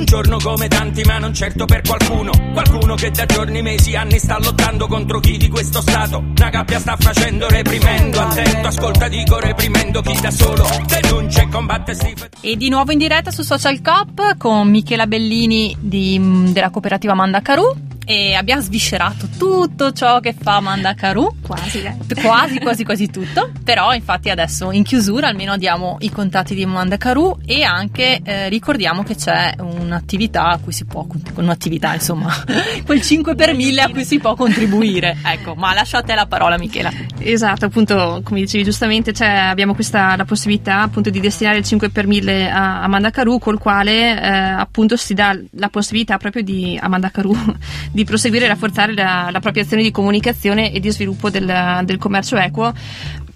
Un 0.00 0.04
giorno 0.04 0.38
come 0.38 0.68
tanti 0.68 1.02
ma 1.02 1.18
non 1.18 1.34
certo 1.34 1.66
per 1.66 1.82
qualcuno. 1.82 2.32
Qualcuno 2.52 2.94
che 2.94 3.10
da 3.10 3.26
giorni 3.26 3.62
mesi 3.62 3.94
anni 3.94 4.18
sta 4.18 4.38
lottando 4.38 4.86
contro 4.86 5.20
chi 5.20 5.36
di 5.36 5.48
questo 5.48 5.80
stato. 5.80 6.18
Una 6.18 6.48
gabbia 6.48 6.78
sta 6.78 6.96
facendo 6.98 7.48
reprimendo. 7.48 8.20
Attento 8.20 8.68
ascolta 8.68 9.08
dico 9.08 9.38
reprimendo 9.38 10.00
chi 10.00 10.18
da 10.20 10.30
solo 10.30 10.66
denuncia 10.86 11.42
e 11.42 11.48
combatte 11.48 11.94
sti 11.94 12.14
e 12.42 12.56
di 12.56 12.70
nuovo 12.70 12.92
in 12.92 12.98
diretta 12.98 13.30
su 13.30 13.42
Social 13.42 13.80
Cop 13.82 14.36
con 14.38 14.68
Michela 14.68 15.06
Bellini 15.06 15.76
di, 15.78 16.50
della 16.52 16.70
cooperativa 16.70 17.14
Mandacaru 17.14 17.88
e 18.10 18.34
abbiamo 18.34 18.60
sviscerato 18.60 19.28
tutto 19.38 19.92
ciò 19.92 20.18
che 20.18 20.34
fa 20.36 20.58
Mandakaru. 20.58 21.36
Quasi, 21.46 21.82
eh. 21.82 21.96
quasi, 22.20 22.58
quasi, 22.58 22.82
quasi 22.82 23.08
tutto. 23.08 23.52
Però, 23.62 23.94
infatti, 23.94 24.30
adesso 24.30 24.72
in 24.72 24.82
chiusura 24.82 25.28
almeno 25.28 25.56
diamo 25.56 25.96
i 26.00 26.10
contatti 26.10 26.56
di 26.56 26.66
Mandakaru 26.66 27.42
e 27.46 27.62
anche 27.62 28.20
eh, 28.24 28.48
ricordiamo 28.48 29.04
che 29.04 29.14
c'è 29.14 29.54
un'attività 29.58 30.48
a 30.48 30.58
cui 30.58 30.72
si 30.72 30.86
può 30.86 31.06
un'attività, 31.36 31.94
insomma, 31.94 32.34
quel 32.84 33.00
5 33.00 33.36
per 33.36 33.54
1000 33.54 33.80
a 33.80 33.88
cui 33.90 34.04
si 34.04 34.18
può 34.18 34.34
contribuire. 34.34 35.18
Ecco, 35.24 35.54
ma 35.54 35.72
lascio 35.72 35.96
a 35.96 36.02
te 36.02 36.16
la 36.16 36.26
parola, 36.26 36.58
Michela. 36.58 36.90
Esatto, 37.18 37.66
appunto, 37.66 38.22
come 38.24 38.40
dicevi 38.40 38.64
giustamente, 38.64 39.12
cioè, 39.12 39.28
abbiamo 39.28 39.72
questa 39.72 40.16
la 40.16 40.24
possibilità 40.24 40.80
appunto 40.80 41.10
di 41.10 41.20
destinare 41.20 41.58
il 41.58 41.64
5 41.64 41.90
per 41.90 42.08
1000 42.08 42.50
a, 42.50 42.82
a 42.82 42.88
Mandakaru, 42.88 43.38
col 43.38 43.58
quale 43.58 44.20
eh, 44.20 44.28
appunto 44.28 44.96
si 44.96 45.14
dà 45.14 45.38
la 45.52 45.68
possibilità 45.68 46.16
proprio 46.16 46.42
di 46.42 46.76
a 46.82 46.88
Mandakaru 46.88 47.36
di 47.99 47.99
di 48.00 48.06
proseguire 48.06 48.46
e 48.46 48.48
rafforzare 48.48 48.94
la, 48.94 49.28
la 49.30 49.40
propria 49.40 49.62
azione 49.62 49.82
di 49.82 49.90
comunicazione 49.90 50.72
e 50.72 50.80
di 50.80 50.90
sviluppo 50.90 51.28
del, 51.28 51.82
del 51.84 51.98
commercio 51.98 52.36
equo 52.36 52.72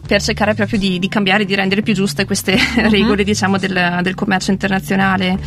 per 0.07 0.23
cercare 0.23 0.55
proprio 0.55 0.79
di, 0.79 0.99
di, 0.99 1.09
cambiare, 1.09 1.45
di 1.45 1.55
rendere 1.55 1.83
più 1.83 1.95
giuste 1.95 2.25
queste 2.25 2.53
uh-huh. 2.53 2.89
regole 2.91 3.25
diciamo, 3.25 3.59
del, 3.59 4.01
del, 4.03 4.15
commercio 4.15 4.51
internazionale. 4.51 5.39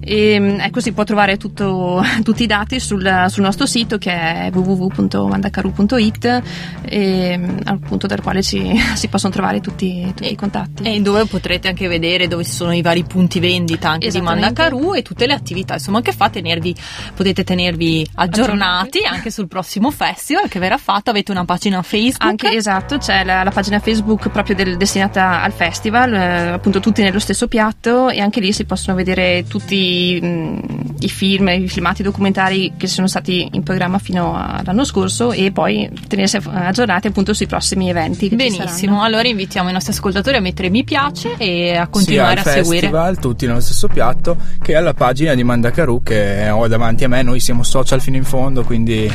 E, 0.00 0.38
mm, 0.38 0.60
ecco, 0.60 0.80
si 0.80 0.92
può 0.92 1.04
trovare 1.04 1.36
tutto, 1.36 2.02
tutti 2.22 2.42
i 2.42 2.46
dati 2.46 2.80
sul, 2.80 3.26
sul, 3.28 3.42
nostro 3.42 3.66
sito 3.66 3.98
che 3.98 4.10
è 4.10 4.50
www.mandacaru.it 4.52 6.42
e, 6.82 7.36
mm, 7.38 7.58
appunto 7.64 8.06
dal 8.06 8.22
quale 8.22 8.42
ci, 8.42 8.78
si 8.94 9.08
possono 9.08 9.32
trovare 9.32 9.60
tutti, 9.60 10.02
tutti 10.06 10.24
e, 10.24 10.30
i 10.30 10.36
contatti. 10.36 10.82
E 10.84 11.00
dove 11.00 11.26
potrete 11.26 11.68
anche 11.68 11.88
vedere 11.88 12.26
dove 12.28 12.44
ci 12.44 12.52
sono 12.52 12.72
i 12.72 12.82
vari 12.82 13.04
punti 13.04 13.40
vendita 13.40 13.90
anche 13.90 14.10
di 14.10 14.20
Mandacaru 14.20 14.94
e 14.94 15.02
tutte 15.02 15.26
le 15.26 15.34
attività 15.34 15.74
insomma 15.74 16.00
che 16.00 16.12
fa, 16.12 16.30
tenervi, 16.30 16.74
potete 17.14 17.44
tenervi 17.44 18.06
aggiornati, 18.14 18.98
aggiornati 18.98 19.04
anche 19.04 19.30
sul 19.30 19.48
prossimo 19.48 19.90
festival 19.90 20.48
che 20.48 20.58
verrà 20.58 20.78
fatto, 20.78 21.10
avete 21.10 21.30
una 21.30 21.44
pagina 21.44 21.82
Facebook. 21.82 22.22
Anche 22.22 22.52
esatto, 22.52 22.98
c'è 22.98 23.24
la, 23.24 23.42
la 23.42 23.50
pagina 23.50 23.78
Facebook 23.78 23.97
Facebook 23.98 24.28
proprio 24.30 24.54
del, 24.54 24.76
destinata 24.76 25.42
al 25.42 25.52
festival, 25.52 26.12
eh, 26.12 26.48
appunto 26.52 26.80
tutti 26.80 27.02
nello 27.02 27.18
stesso 27.18 27.48
piatto 27.48 28.08
e 28.08 28.20
anche 28.20 28.40
lì 28.40 28.52
si 28.52 28.64
possono 28.64 28.96
vedere 28.96 29.44
tutti 29.48 30.18
mh, 30.20 30.94
i 31.00 31.08
film, 31.08 31.48
i 31.48 31.68
filmati 31.68 32.02
documentari 32.02 32.72
che 32.76 32.86
sono 32.86 33.06
stati 33.06 33.48
in 33.52 33.62
programma 33.62 33.98
fino 33.98 34.34
all'anno 34.34 34.84
scorso 34.84 35.32
e 35.32 35.50
poi 35.52 35.90
tenersi 36.06 36.36
aggiornati 36.36 37.08
appunto 37.08 37.34
sui 37.34 37.46
prossimi 37.46 37.90
eventi. 37.90 38.28
Benissimo, 38.28 39.02
allora 39.02 39.26
invitiamo 39.26 39.68
i 39.68 39.72
nostri 39.72 39.92
ascoltatori 39.92 40.36
a 40.36 40.40
mettere 40.40 40.70
mi 40.70 40.84
piace 40.84 41.34
e 41.36 41.76
a 41.76 41.88
continuare 41.88 42.40
sia 42.40 42.52
a 42.52 42.54
seguire. 42.54 42.80
festival, 42.80 43.18
tutti 43.18 43.46
nello 43.46 43.60
stesso 43.60 43.88
piatto, 43.88 44.36
che 44.62 44.76
alla 44.76 44.94
pagina 44.94 45.34
di 45.34 45.42
Mandacaru 45.42 46.02
che 46.02 46.48
ho 46.50 46.66
davanti 46.68 47.04
a 47.04 47.08
me, 47.08 47.22
noi 47.22 47.40
siamo 47.40 47.62
social 47.62 48.00
fino 48.00 48.16
in 48.16 48.24
fondo, 48.24 48.64
quindi 48.64 49.10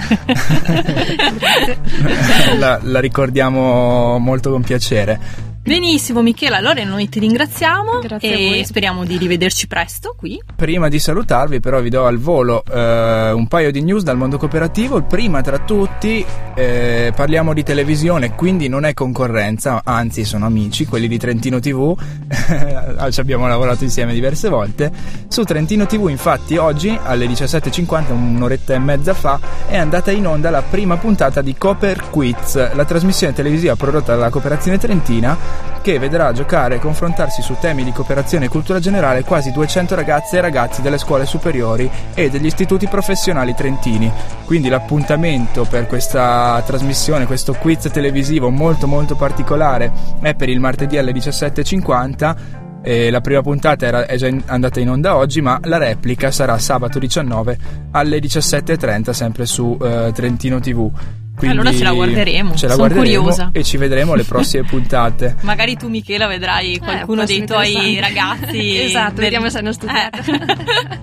la, 2.58 2.80
la 2.82 3.00
ricordiamo 3.00 4.18
molto 4.20 4.52
con 4.52 4.62
piacere 4.62 4.73
piacere. 4.74 5.20
Benissimo 5.64 6.22
Michela, 6.22 6.58
allora 6.58 6.84
noi 6.84 7.08
ti 7.08 7.20
ringraziamo 7.20 8.00
Grazie 8.00 8.34
a 8.34 8.38
e 8.38 8.48
voi. 8.50 8.66
speriamo 8.66 9.06
di 9.06 9.16
rivederci 9.16 9.66
presto 9.66 10.14
qui. 10.18 10.38
Prima 10.58 10.90
di 10.90 11.00
salutarvi 11.00 11.62
però 11.62 11.80
vi 11.80 11.90
do 11.90 12.06
al 12.06 12.18
volo 12.18 12.66
eh, 12.70 13.32
un 13.32 13.48
paio 13.48 13.72
di 13.72 13.82
news 13.82 14.04
dal 14.04 14.18
mondo 14.18 14.38
cooperativo. 14.38 14.98
Il 14.98 15.06
prima 15.06 15.40
tra 15.40 15.60
tutti 15.60 16.26
eh, 16.54 17.14
parliamo 17.16 17.54
di 17.54 17.64
televisione, 17.64 18.36
quindi 18.36 18.68
non 18.68 18.84
è 18.84 18.94
concorrenza, 18.94 19.84
anzi 19.86 20.26
sono 20.26 20.46
amici, 20.46 20.86
quelli 20.86 21.08
di 21.08 21.18
Trentino 21.18 21.62
TV, 21.62 21.98
ci 23.10 23.20
abbiamo 23.22 23.48
lavorato 23.48 23.86
insieme 23.86 24.14
diverse 24.14 24.50
volte. 24.50 24.92
Su 25.30 25.44
Trentino 25.44 25.86
TV 25.86 26.10
infatti 26.10 26.58
oggi 26.58 27.00
alle 27.02 27.26
17.50, 27.26 28.12
un'oretta 28.12 28.74
e 28.74 28.80
mezza 28.80 29.14
fa, 29.14 29.40
è 29.70 29.78
andata 29.78 30.12
in 30.12 30.28
onda 30.28 30.50
la 30.50 30.62
prima 30.62 30.98
puntata 30.98 31.42
di 31.42 31.56
Cooper 31.58 32.10
Quiz, 32.10 32.74
la 32.74 32.84
trasmissione 32.84 33.32
televisiva 33.32 33.78
prodotta 33.78 34.14
dalla 34.14 34.30
Cooperazione 34.30 34.78
Trentina 34.78 35.53
che 35.82 36.00
vedrà 36.00 36.32
giocare 36.32 36.76
e 36.76 36.80
confrontarsi 36.80 37.42
su 37.42 37.58
temi 37.60 37.84
di 37.84 37.92
cooperazione 37.92 38.46
e 38.46 38.50
cultura 38.50 38.80
generale 38.80 39.24
quasi 39.24 39.52
200 39.52 39.96
ragazze 39.96 40.38
e 40.38 40.42
ragazzi 40.42 40.82
delle 40.82 40.98
scuole 40.98 41.26
superiori 41.26 41.90
e 42.14 42.30
degli 42.30 42.46
istituti 42.46 42.88
professionali 42.88 43.54
trentini. 43.54 44.12
Quindi 44.46 44.70
l'appuntamento 44.70 45.66
per 45.66 45.88
questa 45.88 46.64
trasmissione, 46.66 47.26
questo 47.26 47.54
quiz 47.54 47.90
televisivo 47.92 48.50
molto 48.50 48.88
molto 48.88 49.16
particolare 49.16 49.92
è 50.22 50.34
per 50.36 50.50
il 50.50 50.60
martedì 50.60 50.98
alle 50.98 51.12
17.50. 51.12 52.62
E 52.86 53.10
la 53.10 53.22
prima 53.22 53.42
puntata 53.42 53.86
era, 53.86 54.06
è 54.06 54.18
già 54.18 54.28
in- 54.28 54.44
andata 54.46 54.82
in 54.82 54.90
onda 54.90 55.16
oggi, 55.16 55.40
ma 55.40 55.58
la 55.64 55.78
replica 55.78 56.32
sarà 56.32 56.58
sabato 56.58 57.00
19 57.00 57.58
alle 57.92 58.20
17.30 58.20 59.12
sempre 59.12 59.46
su 59.46 59.78
eh, 59.82 60.12
Trentino 60.14 60.60
TV. 60.60 60.92
Quindi 61.36 61.58
Allora 61.58 61.76
ce 61.76 61.84
la 61.84 61.92
guarderemo, 61.94 62.56
ce 62.56 62.68
la 62.68 62.74
son 62.76 62.88
guarderemo 62.88 63.22
curiosa. 63.22 63.50
e 63.52 63.64
ci 63.64 63.78
vedremo 63.78 64.14
alle 64.14 64.24
prossime 64.24 64.64
puntate. 64.70 65.36
Magari 65.42 65.76
tu 65.76 65.90
Michela 65.90 66.28
vedrai 66.28 66.78
qualcuno 66.78 67.24
può 67.24 67.26
dei 67.26 67.46
tuoi 67.46 68.00
ragazzi. 68.00 68.78
Esatto, 68.84 69.14
del- 69.16 69.24
vediamo 69.24 69.50
se 69.50 69.58
hanno 69.58 69.72
studiato. 69.74 70.20
Eh. 70.32 70.98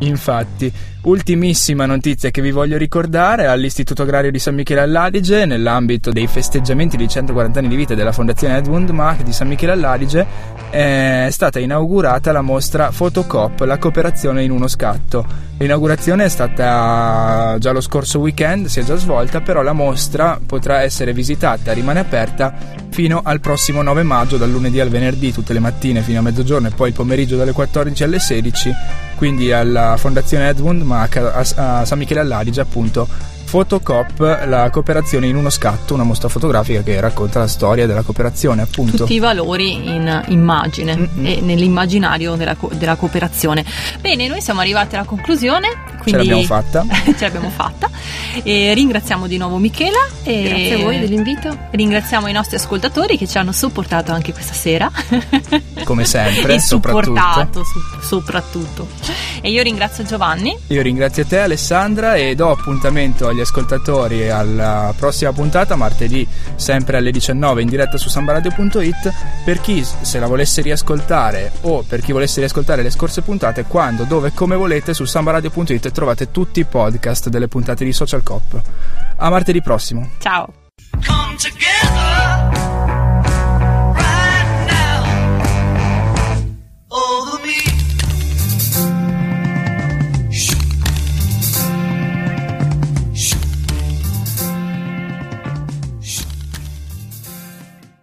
Infatti, 0.06 0.72
ultimissima 1.02 1.86
notizia 1.86 2.30
che 2.30 2.42
vi 2.42 2.50
voglio 2.50 2.76
ricordare, 2.76 3.46
all'Istituto 3.46 4.02
Agrario 4.02 4.30
di 4.30 4.38
San 4.38 4.54
Michele 4.54 4.80
all'Adige, 4.80 5.46
nell'ambito 5.46 6.10
dei 6.10 6.26
festeggiamenti 6.26 6.96
di 6.96 7.08
140 7.08 7.58
anni 7.58 7.68
di 7.68 7.76
vita 7.76 7.94
della 7.94 8.12
Fondazione 8.12 8.56
Edmund 8.56 8.90
Mach 8.90 9.22
di 9.22 9.32
San 9.32 9.48
Michele 9.48 9.72
all'Adige, 9.72 10.26
è 10.70 11.28
stata 11.30 11.58
inaugurata 11.58 12.30
la 12.32 12.40
mostra 12.40 12.92
Photocop, 12.94 13.60
la 13.60 13.78
cooperazione 13.78 14.44
in 14.44 14.50
uno 14.50 14.68
scatto. 14.68 15.50
L'inaugurazione 15.58 16.24
è 16.24 16.28
stata 16.28 17.56
già 17.58 17.72
lo 17.72 17.80
scorso 17.80 18.18
weekend, 18.18 18.66
si 18.66 18.80
è 18.80 18.84
già 18.84 18.96
svolta, 18.96 19.40
però 19.40 19.62
la 19.62 19.72
mostra 19.72 20.40
potrà 20.44 20.82
essere 20.82 21.12
visitata, 21.12 21.72
rimane 21.72 22.00
aperta 22.00 22.54
fino 22.90 23.20
al 23.24 23.40
prossimo 23.40 23.82
9 23.82 24.02
maggio, 24.02 24.36
dal 24.36 24.50
lunedì 24.50 24.80
al 24.80 24.88
venerdì, 24.88 25.32
tutte 25.32 25.52
le 25.52 25.60
mattine 25.60 26.02
fino 26.02 26.18
a 26.18 26.22
mezzogiorno 26.22 26.68
e 26.68 26.72
poi 26.72 26.88
il 26.88 26.94
pomeriggio 26.94 27.36
dalle 27.36 27.52
14 27.52 28.04
alle 28.04 28.18
16 28.18 28.74
quindi 29.22 29.52
alla 29.52 29.96
Fondazione 29.98 30.48
Edmund 30.48 30.82
Mach 30.82 31.14
a, 31.14 31.78
a 31.78 31.84
San 31.84 31.96
Michele 31.96 32.18
all'Adige 32.18 32.60
appunto 32.60 33.06
Photocop, 33.52 34.44
la 34.46 34.70
cooperazione 34.70 35.26
in 35.26 35.36
uno 35.36 35.50
scatto, 35.50 35.92
una 35.92 36.04
mostra 36.04 36.30
fotografica 36.30 36.82
che 36.82 36.98
racconta 37.00 37.38
la 37.38 37.46
storia 37.46 37.86
della 37.86 38.00
cooperazione 38.00 38.62
appunto. 38.62 38.96
tutti 38.96 39.12
i 39.12 39.18
valori 39.18 39.74
in 39.74 40.24
immagine 40.28 40.96
Mm-mm. 40.96 41.26
e 41.26 41.40
nell'immaginario 41.42 42.34
della, 42.36 42.54
co- 42.54 42.70
della 42.72 42.94
cooperazione. 42.96 43.62
Bene, 44.00 44.26
noi 44.26 44.40
siamo 44.40 44.60
arrivati 44.60 44.94
alla 44.94 45.04
conclusione. 45.04 45.68
Quindi 46.00 46.22
l'abbiamo 46.22 46.42
fatta. 46.44 46.86
ce 47.04 47.14
l'abbiamo 47.26 47.50
fatta. 47.50 47.90
E 48.42 48.72
ringraziamo 48.72 49.26
di 49.26 49.36
nuovo 49.36 49.58
Michela. 49.58 49.98
E 50.22 50.42
Grazie 50.44 50.72
a 50.72 50.78
voi 50.78 50.98
dell'invito. 50.98 51.54
Ringraziamo 51.72 52.28
i 52.28 52.32
nostri 52.32 52.56
ascoltatori 52.56 53.18
che 53.18 53.28
ci 53.28 53.36
hanno 53.36 53.52
sopportato 53.52 54.12
anche 54.12 54.32
questa 54.32 54.54
sera. 54.54 54.90
Come 55.84 56.06
sempre, 56.06 56.54
e 56.56 56.58
soprattutto. 56.58 57.04
supportato 57.04 57.64
su- 57.64 57.78
soprattutto. 58.00 58.88
E 59.44 59.50
io 59.50 59.62
ringrazio 59.64 60.04
Giovanni. 60.04 60.56
Io 60.68 60.82
ringrazio 60.82 61.26
te 61.26 61.40
Alessandra 61.40 62.14
e 62.14 62.36
do 62.36 62.52
appuntamento 62.52 63.26
agli 63.26 63.40
ascoltatori 63.40 64.30
alla 64.30 64.94
prossima 64.96 65.32
puntata 65.32 65.74
martedì 65.74 66.26
sempre 66.54 66.98
alle 66.98 67.10
19 67.10 67.60
in 67.60 67.68
diretta 67.68 67.98
su 67.98 68.08
sambaradio.it 68.08 69.12
per 69.44 69.60
chi 69.60 69.84
se 69.84 70.20
la 70.20 70.28
volesse 70.28 70.62
riascoltare 70.62 71.50
o 71.62 71.82
per 71.82 72.02
chi 72.02 72.12
volesse 72.12 72.38
riascoltare 72.38 72.82
le 72.82 72.90
scorse 72.90 73.22
puntate 73.22 73.64
quando, 73.64 74.04
dove 74.04 74.28
e 74.28 74.32
come 74.32 74.54
volete 74.54 74.94
su 74.94 75.04
sambaradio.it 75.04 75.90
trovate 75.90 76.30
tutti 76.30 76.60
i 76.60 76.64
podcast 76.64 77.28
delle 77.28 77.48
puntate 77.48 77.84
di 77.84 77.92
Social 77.92 78.22
Cop. 78.22 78.62
A 79.16 79.28
martedì 79.28 79.60
prossimo. 79.60 80.08
Ciao. 80.18 80.52
Come 81.04 81.34
together. 81.36 82.11